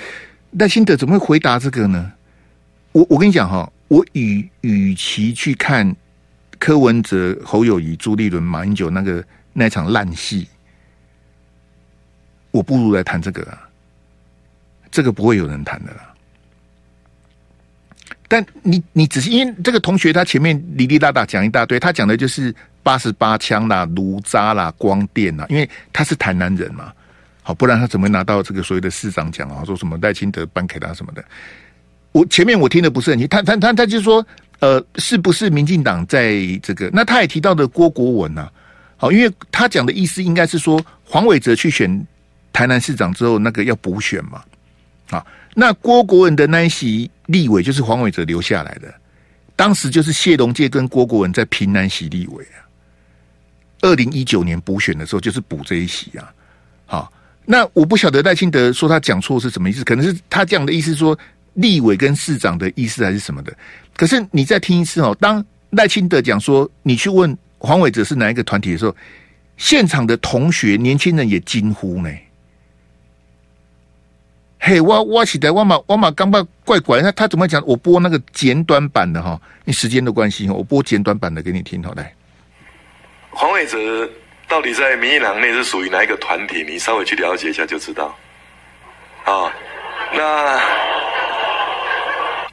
[0.59, 2.13] 赖清德怎么会回答这个呢？
[2.93, 3.71] 我我跟你讲哈。
[3.89, 5.95] 我与与其去看
[6.59, 10.49] 柯文哲、侯友宜、朱立伦、马英九那个那场烂戏，
[12.53, 13.69] 我不如来谈这个啊。
[14.91, 16.15] 这个不会有人谈的啦。
[18.29, 26.91] 但你你只是因为这个同学他前面哩哩啦啦讲一大堆，他讲的就是八十八枪啦、炉渣啦、光电啦，因为他是台南人嘛，
[27.43, 29.63] 好，不然他怎么会拿到这个所谓的市长奖啊？
[29.67, 31.23] 说什么赖清德颁给他什么的。
[32.13, 34.25] 我前面我听的不是很清，他他他他就说，
[34.61, 36.91] 呃，是不是民进党在这个？
[36.93, 38.53] 那他也提到的郭国文呐、啊，
[38.99, 42.07] 好，因为他讲的意思应该是说，黄伟哲去选
[42.53, 44.43] 台南市长之后，那个要补选嘛，
[45.09, 48.93] 啊，那郭国文的那一席立委就是黄伟哲留下来的，
[49.57, 52.61] 当时就是谢龙介跟郭国文在平南席立委啊，
[53.81, 56.31] 二零一九年补选的时候就是补这一席啊，
[56.85, 57.13] 好，
[57.47, 61.19] 那我不晓得赖清德说他讲错是什么意思，可能是他这样的意思说。
[61.55, 63.53] 立委跟市长的意思还是什么的？
[63.97, 65.17] 可是你再听一次哦。
[65.21, 68.97] 当赖清德讲说你去问黄伟哲是哪一个团体的时候，
[69.57, 72.11] 现场的同学年轻人也惊呼呢。
[74.59, 77.63] 嘿，我我起来，我马我马刚把怪怪，他他怎么讲？
[77.67, 79.33] 我播那个简短版的哈，
[79.65, 81.83] 因为时间的关系，我播简短版的给你听。
[81.83, 82.15] 好来，
[83.31, 84.09] 黄伟哲
[84.49, 86.65] 到底在民进党内是属于哪一个团体？
[86.65, 88.17] 你稍微去了解一下就知道。
[89.25, 89.53] 啊，
[90.15, 91.02] 那。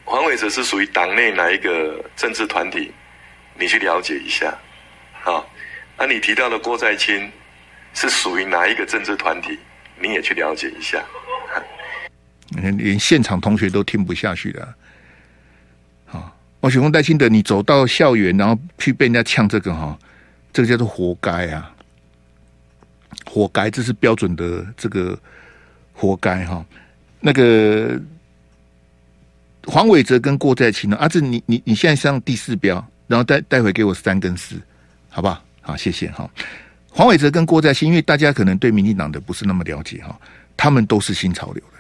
[0.10, 2.92] 黄伟哲是属于党内哪一个政治团体？
[3.60, 4.58] 你去了解一下，
[5.22, 5.48] 好。
[5.96, 7.32] 那你提到的郭在清
[7.94, 9.60] 是属于哪一个政治团体？
[10.02, 11.06] 你也去了解一下。
[12.56, 14.76] 连现场同学都听不下去了。
[16.08, 19.96] 好，我请问赖清德，你走到校园，然后去被人家呛这个哈，
[20.52, 21.72] 这个叫做活该啊，
[23.26, 25.16] 活该，这是标准的这个
[25.94, 26.66] 活该哈。
[27.20, 28.02] 那个
[29.70, 30.98] 黄伟哲跟郭在清呢？
[30.98, 34.56] 阿、啊、志，你你你现在上第四标，然后待待会给我三跟四，
[35.10, 35.42] 好不好？
[35.62, 36.28] 好，谢谢哈。
[36.90, 40.20] 黄伟哲跟郭在清，因为大家可能对民进党的不是那么了解哈，
[40.58, 41.78] 他们都是新潮流的，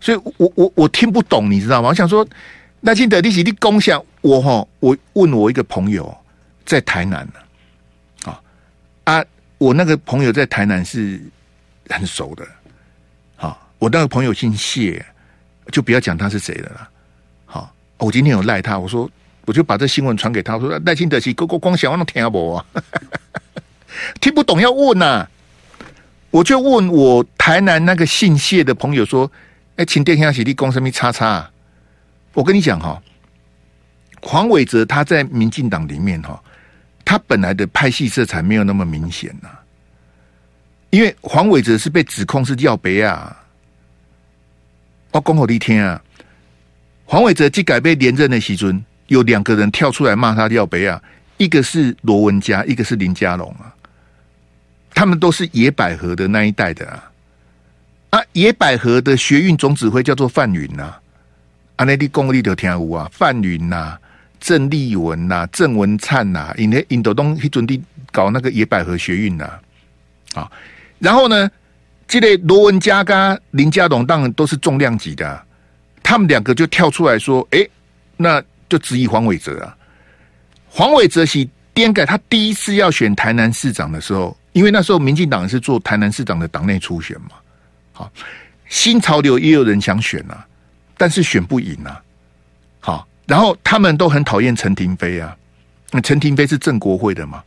[0.00, 1.88] 所以我我我听不懂，你知道吗？
[1.88, 2.26] 我想说，
[2.80, 6.14] 那清德你是你共享我哈，我问我一个朋友
[6.66, 8.40] 在台南呢，啊
[9.04, 9.24] 啊，
[9.56, 11.18] 我那个朋友在台南是
[11.88, 12.46] 很熟的，
[13.36, 15.04] 好，我那个朋友姓谢，
[15.70, 16.90] 就不要讲他是谁了啦。
[17.46, 19.08] 好，我今天有赖他，我说
[19.46, 22.62] 我就把这新闻传给他，我说赖清德是哥哥光想我能听不？
[24.20, 25.30] 听不懂要问呐、啊，
[26.30, 29.30] 我就问我台南那个姓谢的朋友说
[29.76, 31.50] ：“哎，请殿下洗地公什么叉叉？”
[32.32, 33.02] 我跟你讲哈，
[34.22, 36.40] 黄伟哲他在民进党里面哈，
[37.04, 39.48] 他本来的派系色彩没有那么明显呐，
[40.90, 43.36] 因为黄伟哲是被指控是要杯啊，
[45.12, 46.00] 我讲好的一天啊，
[47.04, 51.02] 黄伟哲即改被连任的时阵，有两个人跳出来骂他要杯啊，
[51.36, 53.74] 一个是罗文佳，一个是林佳龙啊。
[54.92, 57.10] 他们都是野百合的那一代的啊，
[58.10, 60.94] 啊，野百合的学运总指挥叫做范云呐，
[61.76, 63.96] 啊，那的功力都听有啊，范云呐，
[64.38, 69.50] 郑丽文呐，郑文灿呐，因为印度东一准地搞那个野百合学运呐，
[70.34, 70.50] 啊，
[70.98, 71.50] 然后呢，
[72.10, 75.46] 这个罗文嘉跟林佳龙当然都是重量级的，
[76.02, 77.64] 他们两个就跳出来说，哎，
[78.16, 79.76] 那就质疑黄伟哲啊，
[80.68, 84.36] 黄伟哲是颠改，他第一次要选台南市长的时候。
[84.52, 87.36] 因为那时候民进党是做台南市长的党内初选嘛，
[87.92, 88.10] 好，
[88.66, 90.44] 新潮流也有人想选啊，
[90.96, 92.02] 但是选不赢啊，
[92.80, 95.36] 好，然后他们都很讨厌陈亭飞啊，
[95.92, 97.40] 那陈亭飞是正国会的嘛，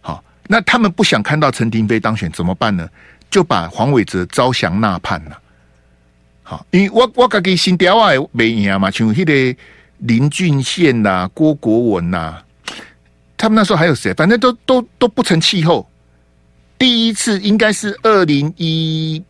[0.00, 2.88] 好，那他们不想看到陈亭飞当选怎么办呢？
[3.32, 5.40] 就把黄伟哲招降纳叛了，
[6.42, 9.56] 好，因为我我自己新调啊没赢嘛，像那个
[10.00, 12.44] 林俊宪呐、啊、郭国文呐、啊，
[13.38, 14.12] 他们那时候还有谁？
[14.12, 15.88] 反正都都都不成气候。
[16.76, 19.24] 第一次应该是二零一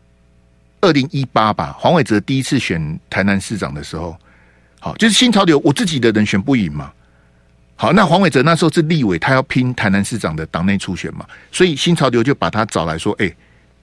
[0.80, 4.16] 二零一八吧，黄伟哲第一次选台南市长的时候，
[4.80, 6.90] 好，就是新潮流，我自己的人选不赢嘛。
[7.76, 13.32] 好，那黄伟哲那时候是立委，他要拼台南市长的党内初选嘛，所以新潮流就把他找来说：“哎、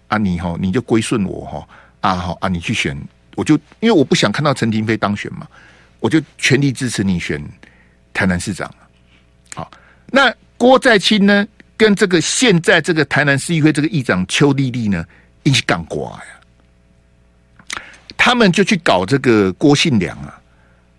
[0.09, 1.67] 啊你哈，你就归顺我哈，
[2.01, 2.95] 啊好啊，你去选，
[3.35, 5.47] 我就因为我不想看到陈亭妃当选嘛，
[5.99, 7.41] 我就全力支持你选
[8.13, 8.69] 台南市长。
[9.55, 9.71] 好，
[10.07, 11.47] 那郭在清呢？
[11.77, 15.05] 跟这个现在这个台南市议会这个议长邱丽丽呢
[15.43, 17.79] 一起干瓜呀，
[18.17, 20.41] 他们就去搞这个郭信良啊，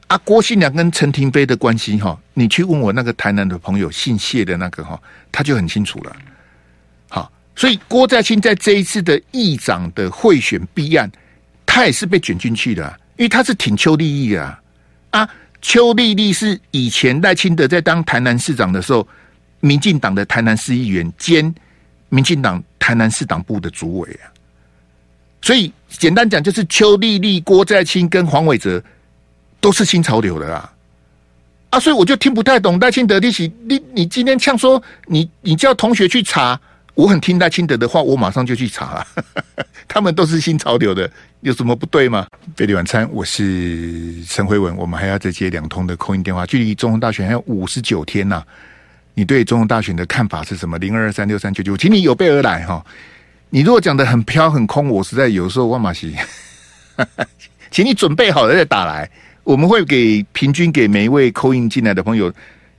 [0.07, 4.99] 啊郭信良跟陈亭妃的关系哈，你去问我那个台南的朋友姓谢的那个哈，
[5.31, 6.16] 他就很清楚了。
[7.61, 11.12] 所以郭在清在这一次的议长的贿选弊案，
[11.66, 14.59] 他也是被卷进去的，因为他是挺邱丽丽啊，
[15.11, 15.29] 啊
[15.61, 19.07] 邱丽丽是以前赖清德在当台南市长的时候。
[19.62, 21.55] 民进党的台南市议员兼
[22.09, 24.25] 民进党台南市党部的主委啊，
[25.42, 28.83] 所以简单讲就是邱丽丽、郭在清跟黄伟哲
[29.61, 30.73] 都是新潮流的啦，
[31.68, 33.29] 啊，所以我就听不太懂赖清德你
[33.68, 36.59] 你你今天呛说你你叫同学去查，
[36.94, 39.07] 我很听赖清德的话，我马上就去查，
[39.88, 42.26] 他们都是新潮流的，有什么不对吗？
[42.57, 48.42] 飞碟晚餐，我是陈辉文，我们还要再接两通的空音电话，距离总统大选还有五十九天呐、
[49.14, 50.79] 你对总统大选的看法是什么？
[50.79, 52.85] 零二二三六三九九，请你有备而来哈。
[53.50, 56.14] 你如果讲的很飘很空，我实在有时候万马西，
[57.70, 59.11] 请你准备好了再打来。
[59.42, 62.33] 我们会给平均给每一位 call in 进来的朋友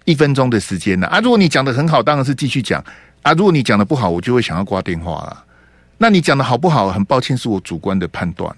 [0.05, 1.07] 一分钟的时间呢。
[1.07, 2.81] 啊，如果你讲的很好，当然是继续讲
[3.23, 3.33] 啊。
[3.33, 5.45] 如果你讲的不好，我就会想要挂电话了。
[5.97, 6.91] 那你讲的好不好？
[6.91, 8.55] 很抱歉，是我主观的判断。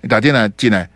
[0.00, 0.88] 你打进来进来，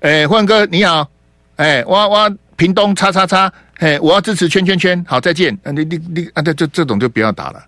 [0.00, 1.08] 哎、欸，焕哥你好，
[1.56, 3.52] 哎、欸，我我屏东叉叉叉。
[3.80, 5.56] 嘿，我要支持圈圈圈，好，再见。
[5.62, 7.64] 啊，你你你啊，这这这种就不要打了，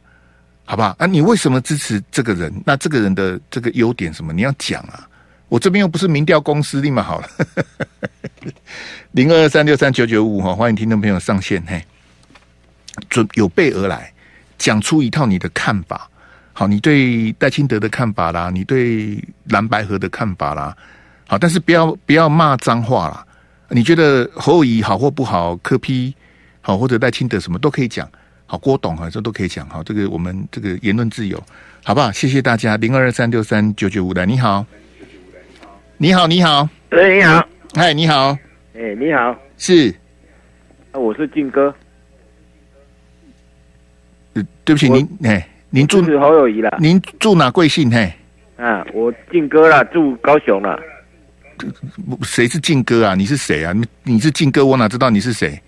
[0.64, 0.94] 好不好？
[0.98, 2.52] 啊，你为什么支持这个人？
[2.66, 4.32] 那这个人的这个优点什么？
[4.32, 5.06] 你要讲啊。
[5.48, 7.28] 我这边又不是民调公司，立马好了。
[9.12, 11.60] 零二二三六三九九五哈，欢迎听众朋友上线。
[11.66, 11.84] 嘿，
[13.08, 14.12] 准有备而来，
[14.60, 16.08] 讲出一套你的看法。
[16.52, 19.16] 好，你对戴清德的看法啦，你对
[19.48, 20.76] 蓝白河的看法啦。
[21.26, 23.26] 好，但是不要不要骂脏话啦。
[23.70, 25.56] 你觉得侯友宜好或不好？
[25.62, 26.14] 柯批
[26.60, 28.06] 好或者戴清德什么都可以讲，
[28.44, 31.42] 好郭董啊这都可以讲，好这个我们这个言论自由，
[31.82, 32.12] 好不好？
[32.12, 34.66] 谢谢大家，零二二三六三九九五的，你好，
[35.96, 38.36] 你好你好，哎你好，嗨你好，
[38.74, 39.94] 哎你好，是，
[40.92, 41.72] 啊我是靖哥，
[44.34, 46.76] 呃，对不起，您哎，您住是侯友谊了？
[46.80, 47.90] 您住哪贵姓？
[47.90, 48.12] 嘿，
[48.56, 50.78] 啊，我靖哥啦，住高雄了。
[52.22, 53.14] 谁是靖哥啊？
[53.14, 53.72] 你是谁啊？
[53.72, 55.60] 你你是靖哥，我哪知道你是谁？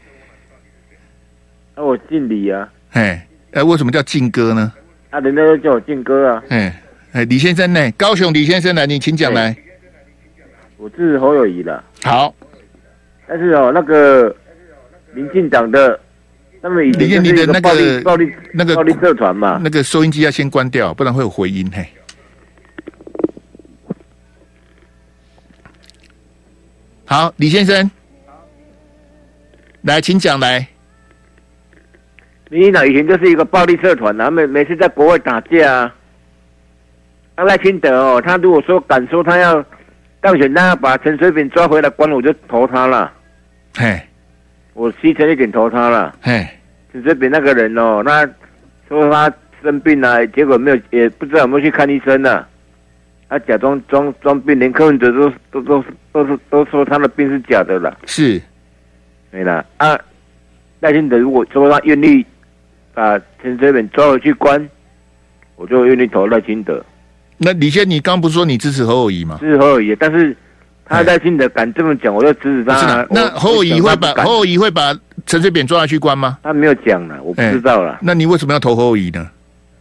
[1.74, 2.68] 那、啊、我姓李啊。
[2.92, 4.72] 哎，哎，为什么叫靖哥呢？
[5.10, 6.42] 啊，人家都叫我靖哥啊。
[6.48, 6.80] 哎
[7.12, 7.90] 哎，李先生呢？
[7.92, 9.54] 高雄李先生来，你请讲来。
[10.78, 11.82] 我是侯友宜的。
[12.02, 12.34] 好。
[13.28, 14.34] 但是哦，那个
[15.14, 15.98] 民进党的，
[16.62, 21.84] 那么以前你的那个暴力那个暴力社团嘛，那个收音机要先关掉，不然会有回音嘿。
[27.04, 27.90] 好，李先生，
[29.82, 30.66] 来，请讲来。
[32.48, 35.94] 民进党以前就是一个暴力社团，他们每次在国外打架啊。
[37.36, 39.64] 赖清德哦，他如果说敢说他要
[40.20, 43.12] 当选，他要把陈水扁抓回来关，我就投他了。
[43.74, 44.00] 嘿，
[44.74, 46.16] 我牺牲一点投他了。
[46.20, 46.46] 嘿，
[46.92, 48.26] 陈水扁那个人哦，那
[48.88, 49.32] 说他
[49.62, 52.44] 生病了，结果没有，也不知道有没有去看医生呢。
[53.28, 57.96] 他假装装装病，连柯文哲都都都都是都说他的病是假的了。
[58.04, 58.40] 是，
[59.30, 59.98] 对了啊，
[60.80, 62.24] 赖清德如果说他愿意
[62.92, 64.68] 把陈水扁抓回去关，
[65.56, 66.84] 我就愿意投赖清德。
[67.38, 69.38] 那李先，你刚不是说你支持侯友宜吗？
[69.40, 70.36] 支持侯友宜，但是
[70.84, 73.06] 他赖清德敢这么讲，我就支持他。
[73.10, 74.94] 那侯友谊会把侯友谊会把
[75.26, 76.38] 陈水扁抓下去关吗？
[76.42, 77.98] 他没有讲了，我不知道了。
[78.02, 79.28] 那你为什么要投侯友谊呢？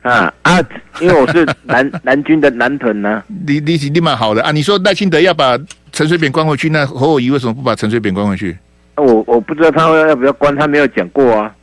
[0.03, 0.59] 啊啊！
[0.99, 3.23] 因为我是南 南军的南屯呢。
[3.45, 4.51] 你你你蛮好的啊！
[4.51, 5.55] 你说赖清德要把
[5.91, 8.57] 陈水扁关回去，那侯友谊为什么不把陈水扁关回去？
[8.95, 11.53] 我我不知道他要不要关，他没有讲过啊。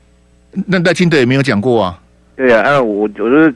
[0.66, 1.98] 那赖清德也没有讲过啊。
[2.36, 3.52] 对啊，啊，我我是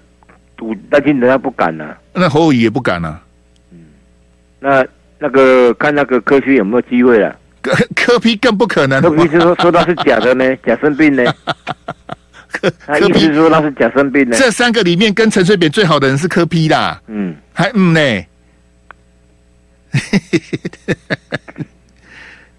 [0.57, 1.97] 赌赖清德他不敢啊。
[2.13, 3.21] 那侯友谊也不敢啊。
[3.71, 3.79] 嗯，
[4.59, 4.85] 那
[5.23, 7.39] 那个看那个科学有没有机会了？
[7.63, 9.01] 柯柯 P 更不可能。
[9.01, 11.23] 柯 P 是说说他是假的呢， 假生病呢。
[12.51, 14.37] 柯他意思是说他是假生病呢？
[14.37, 17.01] 这三个里面跟陈水扁最好的人是科批啦。
[17.07, 18.01] 嗯，还嗯呢。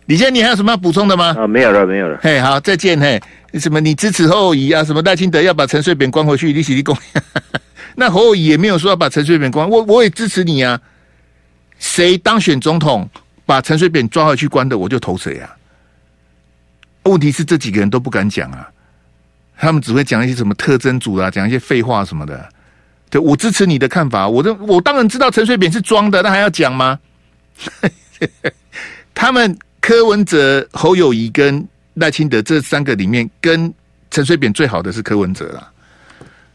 [0.05, 1.35] 李健，你还有什么要补充的吗？
[1.37, 2.17] 啊，没有了，没有了。
[2.21, 2.97] 嘿，好，再见。
[2.97, 3.21] 嘿，
[3.59, 3.81] 什么？
[3.81, 4.85] 你支持侯友宜啊？
[4.85, 6.53] 什么赖清德要把陈水扁关回去？
[6.53, 6.97] 你起立功。
[7.95, 10.79] 那侯友宜也没有说要把陈水扁关，我我也支持你啊。
[11.83, 13.07] 谁当选总统，
[13.45, 15.53] 把陈水扁抓回去关的，我就投谁啊。
[17.03, 18.69] 问题是这几个人都不敢讲啊。
[19.57, 22.49] 他们只会讲一些什么特征组啊，讲一些废话什么的。
[23.09, 26.97] 对，我支持你的看法，我这我当然知道陈水扁是装的，那还要讲吗？
[29.13, 33.71] 他们柯文哲、侯友谊跟赖清德这三个里面，跟
[34.09, 35.71] 陈水扁最好的是柯文哲啦。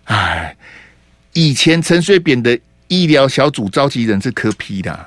[0.04, 0.56] 哎，
[1.34, 5.06] 以前陈水扁的医疗小组召集人是柯批的，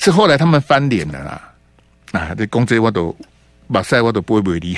[0.00, 1.40] 是后来他们翻脸了啦。
[2.12, 3.14] 啊，这公职我都
[3.68, 4.76] 马赛我都不会不会理。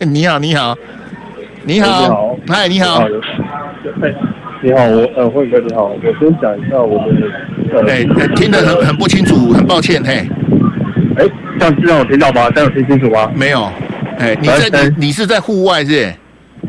[0.00, 0.76] 你好，你好。
[1.68, 3.08] 你好，嗨，你好，
[4.62, 10.28] 你好，我呃，慧哥你好，我先讲一下我的，哎、呃，听得很很不清楚，很抱歉，嘿，
[11.16, 12.48] 哎，这样子让我听到吗？
[12.50, 13.28] 这样听清楚吗？
[13.34, 13.68] 没有，
[14.18, 16.14] 哎，你在你你是在户外是，是？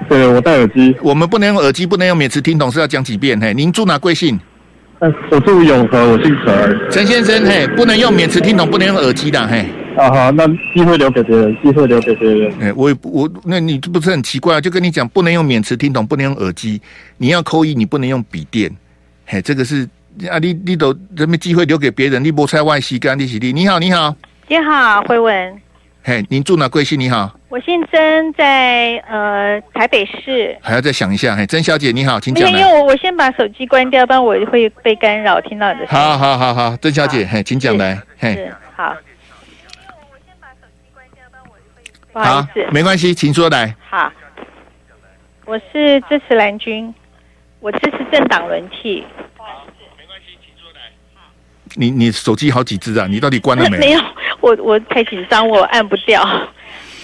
[0.10, 3.40] 对，我戴耳机，我们不能用耳机，不能用免持听筒，是要讲几遍？
[3.40, 4.40] 嘿，您住哪贵姓？
[5.00, 9.66] 我住永和，我姓陈，陈先生，嘿，不能用免持听筒，不能用耳机的，嘿。
[9.96, 12.52] 啊好，那机会留给别人，机会留给别人。
[12.60, 14.62] 哎，我我那你这不是很奇怪啊？
[14.62, 16.82] 就跟你讲，不能用免持听筒，不能用耳机，
[17.18, 18.72] 你要扣一，你不能用笔电。
[19.26, 19.88] 嘿，这个是
[20.30, 23.54] 啊，你你都人们机会留给别人，你不在外洗干你洗地。
[23.54, 24.16] 你好，你好，
[24.48, 25.62] 你好，慧文。
[26.08, 26.98] 嘿，您住哪贵姓？
[26.98, 30.58] 你好，我姓曾，在呃台北市。
[30.62, 32.50] 还要再想一下，嘿，曾小姐你好，请讲。
[32.50, 36.06] 因为我我先把手机关掉，不然我会被干扰，听到你的声音。
[36.06, 38.96] 好好好好，曾小姐，嘿，请讲来，嘿，好。
[42.14, 43.76] 好，没关系，请说来。
[43.90, 44.10] 好，
[45.44, 46.96] 我是支持蓝军，
[47.60, 49.06] 我支持政党轮替。
[51.78, 53.08] 你你手机好几支啊？
[53.08, 53.78] 你到底关了没？
[53.78, 54.02] 没有，
[54.42, 56.28] 我我太紧张，我按不掉，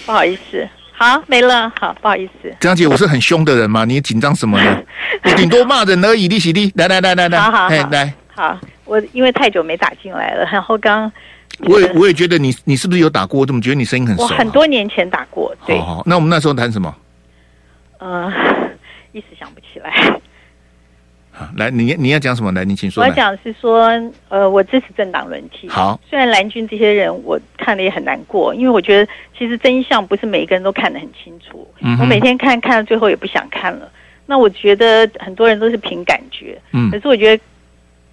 [0.05, 0.67] 不好意思。
[0.91, 1.71] 好，没了。
[1.79, 2.53] 好，不好意思。
[2.59, 3.85] 张姐，我是很凶的人吗？
[3.85, 4.83] 你紧张什么呢？
[5.23, 6.71] 我顶多骂人而已，利息利。
[6.75, 8.13] 来来来来来，好好好，来。
[8.35, 11.11] 好，我因为太久没打进来了，然后刚。
[11.59, 13.41] 我也我也觉得你你是不是有打过？
[13.41, 14.23] 我怎么觉得你声音很熟？
[14.23, 14.27] 啊？
[14.31, 15.77] 我很多年前打过，对。
[15.77, 16.95] 好，好，那我们那时候谈什么？
[17.99, 18.33] 呃，
[19.11, 20.19] 一时想不起来。
[21.35, 22.51] 好，来，你你要讲什么？
[22.51, 23.01] 来，你请说。
[23.01, 23.89] 我要讲是说，
[24.29, 25.67] 呃，我支持政党轮替。
[25.67, 31.67] 好，虽然蓝军这些人我看了也很难过，因为我觉得其实真相不是每一个人都看得很清楚。
[31.79, 31.97] 嗯。
[31.99, 33.91] 我每天看看到最后也不想看了。
[34.27, 36.55] 那我觉得很多人都是凭感觉。
[36.71, 36.91] 嗯。
[36.91, 37.43] 可是我觉得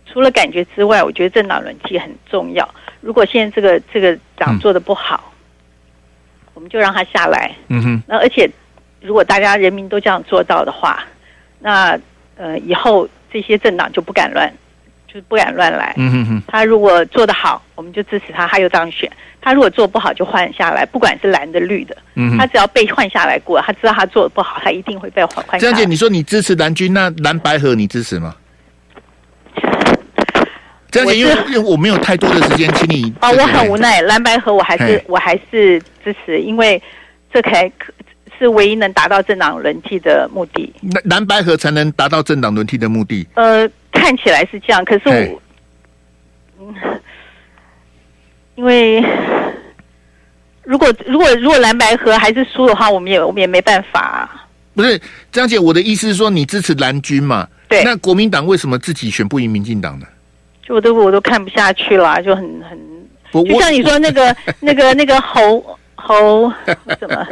[0.07, 2.67] 除了感觉之外，我觉得政党轮替很重要。
[3.03, 5.35] 如果现在这个这个党做的不好，
[6.47, 7.55] 嗯，我们就让他下来。
[7.69, 8.03] 嗯哼。
[8.07, 8.51] 那而且，
[9.03, 11.05] 如果大家人民都这样做到的话，
[11.59, 11.99] 那
[12.41, 14.51] 呃以后这些政党就不敢乱，
[15.07, 15.93] 就是不敢乱来。
[15.99, 16.43] 嗯哼哼。
[16.49, 19.07] 他如果做得好，我们就支持他，他又当选；
[19.43, 21.95] 他如果做不好，就换下来，不管是蓝的绿的。
[22.15, 22.39] 嗯。
[22.39, 25.73] 他只要被换下来过，他知道他做的不好，他一定会被换换下来。
[25.73, 28.35] 江姐，你说你支持蓝军，那蓝白合你支持吗？
[30.91, 36.83] 江姐，因为因为我没有太多的时间，请你啊，我很无奈，蓝白合我还是我还是支持，因为
[37.33, 37.71] 这才
[38.41, 40.73] 是唯一能达到政党轮替的目的。
[40.95, 43.25] 蓝蓝白河才能达到政党轮替的目的。
[43.35, 45.43] 呃，看起来是这样，可是我，
[46.61, 46.75] 嗯，
[48.57, 49.05] 因为
[50.65, 54.47] 如果如果如果蓝白河还是输的话，我们也我们也没办法啊。
[54.75, 57.47] 不是，张姐，我的意思是说，你支持蓝军嘛？
[57.69, 57.85] 对。
[57.85, 60.07] 那国民党为什么自己选不赢民进党呢？
[60.63, 62.79] 就我都我都看不下去了，就很很，
[63.45, 66.51] 就像你说那个 那个那个侯侯
[67.01, 67.27] 什么，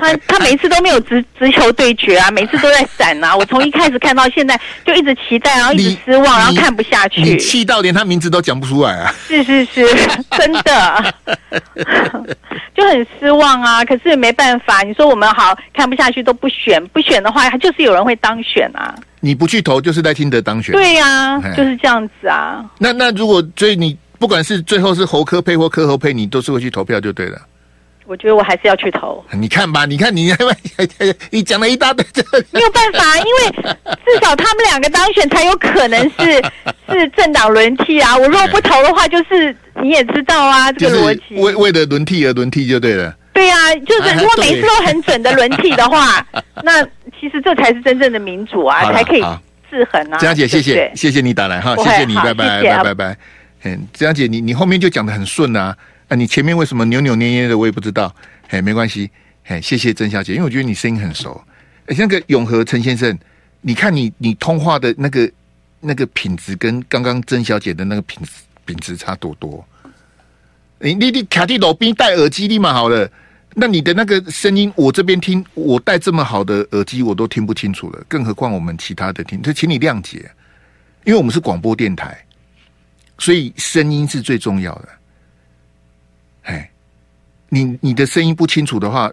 [0.00, 3.34] 他他每次都没有直直球对决啊，每次都在闪啊。
[3.36, 9.14] 我从一开始看到现在，就一直期待，然后一直失望，然后看不下去，你气到连他名字都讲不出来啊！
[9.26, 9.84] 是是是，
[10.38, 11.14] 真的，
[12.74, 13.84] 就很失望啊。
[13.84, 18.94] 可是也没办法，你说我们好看不下去都不选，不选的话，就是有人会当选啊。
[19.20, 20.72] 你不去投，就是赖清德当选。
[20.72, 22.64] 对呀、啊，就是这样子啊。
[22.78, 27.40] 那那如果所以你不管是最后是侯科配或科侯配，你都是会去投票就对了。
[28.08, 29.22] 我觉得我还是要去投。
[29.38, 30.34] 你看吧，你看你
[31.30, 32.04] 你讲了一大堆，
[32.50, 33.74] 没有办法，因为
[34.06, 36.42] 至少他们两个当选才有可能是
[36.90, 38.16] 是政党轮替啊。
[38.16, 41.34] 我如果不投的话，就是你也知道啊，这个逻辑。
[41.34, 43.14] 为为了轮替而轮替就对了。
[43.34, 46.26] 对呀、啊，就是如果每次都很准的轮替的话，
[46.64, 46.82] 那
[47.20, 49.20] 其实这才是真正的民主啊，才可以
[49.70, 50.18] 制衡啊。
[50.18, 53.16] 江姐，谢谢，谢谢你打来哈，谢谢你，拜拜，拜拜拜。
[53.64, 55.76] 嗯，江姐，你你后面就讲的很顺啊，
[56.08, 58.14] 啊，你前面为什么扭扭捏捏的，我也不知道。
[58.48, 59.10] 嘿，没关系，
[59.44, 61.40] 嘿，谢谢曾小姐，因为我觉得你声音很熟。
[61.86, 63.16] 哎，那个永和陈先生，
[63.60, 65.30] 你看你你通话的那个
[65.80, 68.30] 那个品质跟刚刚曾小姐的那个品质
[68.64, 69.64] 品质差多多。
[70.80, 73.10] 你你你卡蒂罗宾戴耳机立马好了。
[73.54, 80.30] 那你的那个声音，我这边听，我戴这么好的耳机，我都听不清楚了，更何况我们其他的听，就请你谅解，
[81.04, 82.16] 因为我们是广播电台，
[83.18, 84.88] 所以声音是最重要的。
[87.50, 89.10] 哎，你你的声音不清楚的话，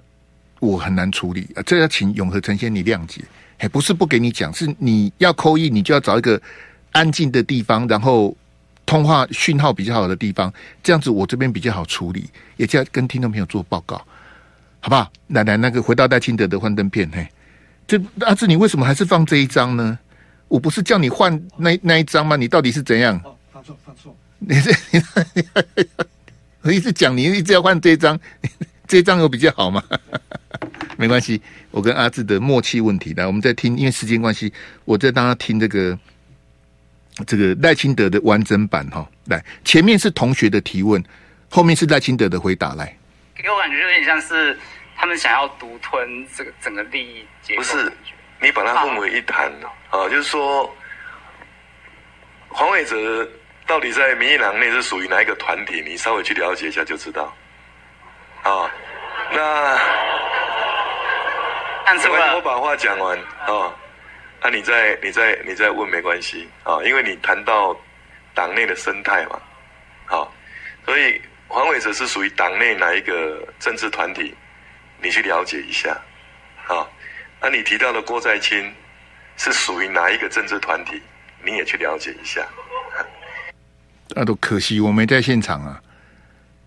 [0.59, 3.21] 我很难处理啊，这要请永和陈先你谅解。
[3.59, 6.41] 哎，不是不给你讲，是你要 call in，你就要找一个
[6.91, 8.35] 安静的地方，然后
[8.85, 13.95] 通话讯号比较好的地方，这样子我这边比较好处理，也就要跟听众朋友做报告。
[14.81, 15.11] 好不好？
[15.29, 17.27] 来来，那个回到戴清德的幻灯片，嘿，
[17.87, 19.97] 这阿志，你为什么还是放这一张呢？
[20.47, 22.35] 我不是叫你换那那一张吗？
[22.35, 23.19] 你到底是怎样？
[23.23, 24.15] 哦，放错，放错。
[24.37, 24.71] 你这，
[26.65, 28.19] 我一直讲，你一直要换这一张，
[28.87, 29.83] 这一张有比较好吗？
[30.97, 31.39] 没关系，
[31.71, 33.13] 我跟阿志的默契问题。
[33.13, 34.51] 来，我们再听，因为时间关系，
[34.83, 35.97] 我再让他听这个
[37.27, 39.07] 这个赖清德的完整版哈。
[39.25, 41.03] 来，前面是同学的提问，
[41.49, 42.73] 后面是赖清德的回答。
[42.73, 42.97] 来，
[43.35, 44.57] 给我感觉有点像是。
[44.97, 47.91] 他们想要独吞这个整个利益结构，不是
[48.41, 49.51] 你把它混为一谈
[49.89, 50.73] 啊，就是说
[52.47, 53.29] 黄伟哲
[53.67, 55.81] 到底在民进党内是属于哪一个团体？
[55.85, 57.35] 你稍微去了解一下就知道。
[58.43, 58.69] 啊，
[59.31, 59.79] 那
[62.35, 63.73] 我把话讲完啊，
[64.41, 67.75] 那你再你再你再问没关系啊，因为你谈到
[68.35, 69.41] 党内的生态嘛，
[70.05, 70.31] 好，
[70.85, 74.35] 所以黄伟哲是属于党内哪一个政治团体？
[75.01, 75.97] 你去了解一下，
[76.65, 76.87] 好，
[77.41, 78.71] 那你提到的郭在清
[79.37, 81.01] 是属于哪一个政治团体？
[81.43, 82.45] 你也去了解一下。
[84.13, 85.81] 那都可惜我没在现场啊！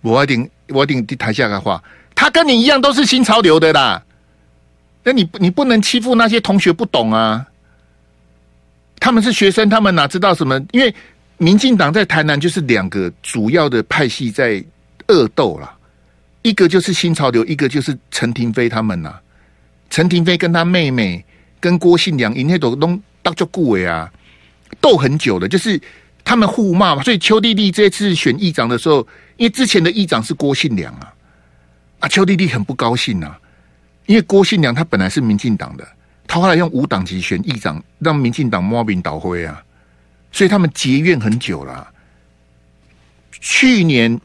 [0.01, 1.83] 我一定我一定台下的话，
[2.15, 4.03] 他跟你一样都是新潮流的啦。
[5.05, 7.47] 那你你不能欺负那些同学不懂啊！
[9.01, 10.61] 他们是学生，他们哪知道什么？
[10.73, 10.95] 因为
[11.37, 14.63] 民进党在台南就是两个主要的派系在
[15.07, 15.75] 恶斗啦。
[16.43, 19.19] 一个就是新潮流，一个就是陈廷飞他们呐、
[19.91, 21.25] 陈廷飞跟他妹妹
[21.61, 24.11] 跟郭信良，因那都都当做顾伟啊，
[24.81, 25.81] 斗很久了，就是
[26.29, 27.03] 他们互骂嘛。
[27.03, 29.01] 所以邱弟弟这次选议长的时候，
[29.39, 31.15] 因为之前的议长是郭信良啊，
[32.01, 33.41] 啊，邱弟弟很不高兴啊，
[34.05, 35.89] 因为郭信良他本来是民进党的，
[36.27, 39.63] 他后来用无党籍选议长，让民进党摸名倒灰啊，
[40.31, 41.89] 所以他们结怨很久了、
[43.33, 44.21] 去年。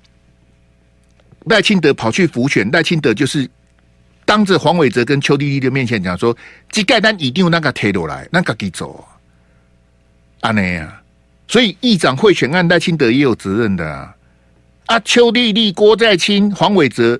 [1.47, 3.45] 赖清德跑去辅选，赖清德就是
[4.23, 6.33] 当着黄伟哲跟邱弟弟的面前讲说
[6.71, 9.05] ：“这盖单一定那个推落来，那个给走
[10.39, 10.89] 啊，那样。”
[11.53, 14.11] 所以议长贿选案，赖清德也有责任的啊。
[14.87, 17.19] 啊，邱丽丽、郭在清、黄伟哲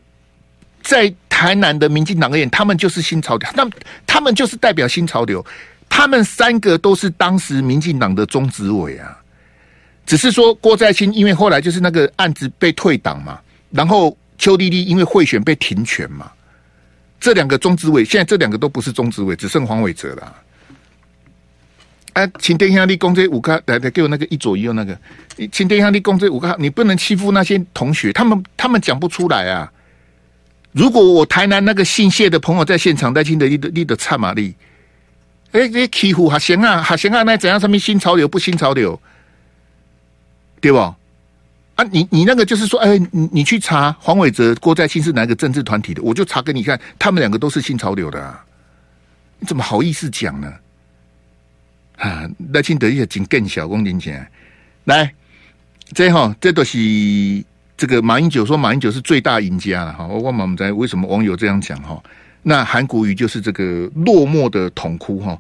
[0.82, 3.70] 在台南的民进党而言，他们就是新潮流，那
[4.08, 5.46] 他们就是代表新潮流，
[5.88, 9.16] 他们三个都是当时民进党的中执委啊，
[10.04, 16.32] 只是说郭在清因为后来就是那个案子被退党嘛，然后邱丽丽因为贿选被停权嘛，
[17.20, 20.36] 这两个中执委现在这两个都不是中执委，只剩黄伟哲了。
[22.14, 24.98] 哎，请殿下立功这五个，来来给我那个一左一右那个，
[25.36, 29.72] 你请殿下立功这五个，你不能欺负那些同学，他们他们讲不出来啊。
[30.72, 34.54] 如果我台南那个姓谢的朋友在现场，在听的立的立的差玛丽，
[35.52, 37.60] 哎，这欺负还行啊，还行啊，那怎样？
[37.60, 39.00] 上面新潮流不新潮流，
[40.62, 40.78] 对不？
[40.78, 48.46] 啊，你你那个就是说，哎，你你去查黄伟哲、郭在清是哪个政治团体的，我就查给你看，他们两个都是新潮流的啊，
[49.40, 50.54] 你怎么好意思讲呢？
[52.04, 54.30] 啊，赖清德也仅更小公斤钱，
[54.84, 55.10] 来，
[55.94, 56.78] 这哈，这都是
[57.78, 60.06] 这个马英九说马英九是最大赢家了哈。
[60.06, 61.98] 我问我们在为什么网友这样讲哈？
[62.42, 65.40] 那韩国瑜就是这个落寞的痛哭哈，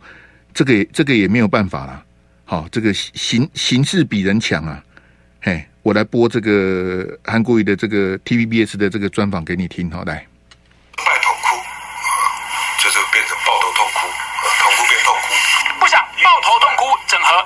[0.53, 2.01] 这个这个也没有办法了。
[2.45, 4.81] 好，这个形形势比人强啊。
[5.41, 10.25] 嘿，我来播这个韩国瑜的这个 TVBS 的这个专访给你听，好来。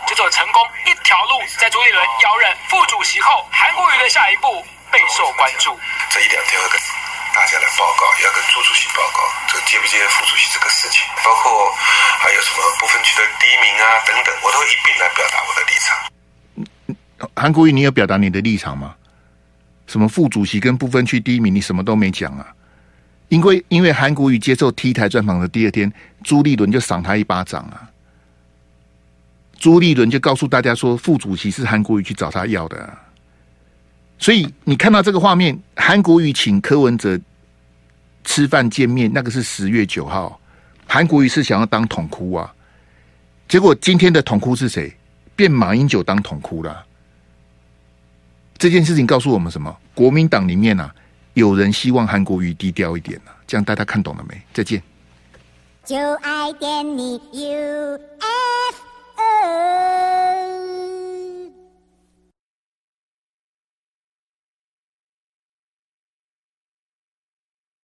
[0.07, 5.77] 就做成功一条路，在朱立伦邀任副主席后，韩国瑜的下一步备受关注。
[6.09, 6.79] 这一两天会跟
[7.35, 11.71] 大家来报告，也要跟朱主席报告，这个接不接副主席这个事情，包括
[12.19, 17.29] 还有什么不分区的第一名啊等等，我都一并来表达我的立场。
[17.35, 18.95] 韩国瑜，你有表达你的立场吗？
[19.85, 22.47] 什么副主席跟不分区第一名，你什么都没讲啊？
[23.29, 25.91] 因为因为韩国瑜接受 T 台专访的第二天，
[26.23, 27.89] 朱立伦就赏他一巴掌啊。
[29.59, 32.97] 朱立伦就告诉大家说，副主席是韩国瑜去找他要的，啊
[34.17, 37.19] 所以你看到这个画面，韩国瑜请柯文哲
[38.27, 40.37] 吃饭见面，那个是十月九号，
[40.85, 42.53] 韩国瑜是想要当统哭啊，
[43.47, 44.93] 结果今天的统哭是谁？
[45.33, 46.85] 变马英九当统哭了。
[48.57, 49.73] 这件事情告诉我们什么？
[49.95, 50.93] 国民党里面啊，
[51.35, 54.39] 有人希望韩国瑜低调一点啊，这样大家看懂了没？
[54.53, 54.83] 再见。
[55.85, 58.27] 就爱点你 UFO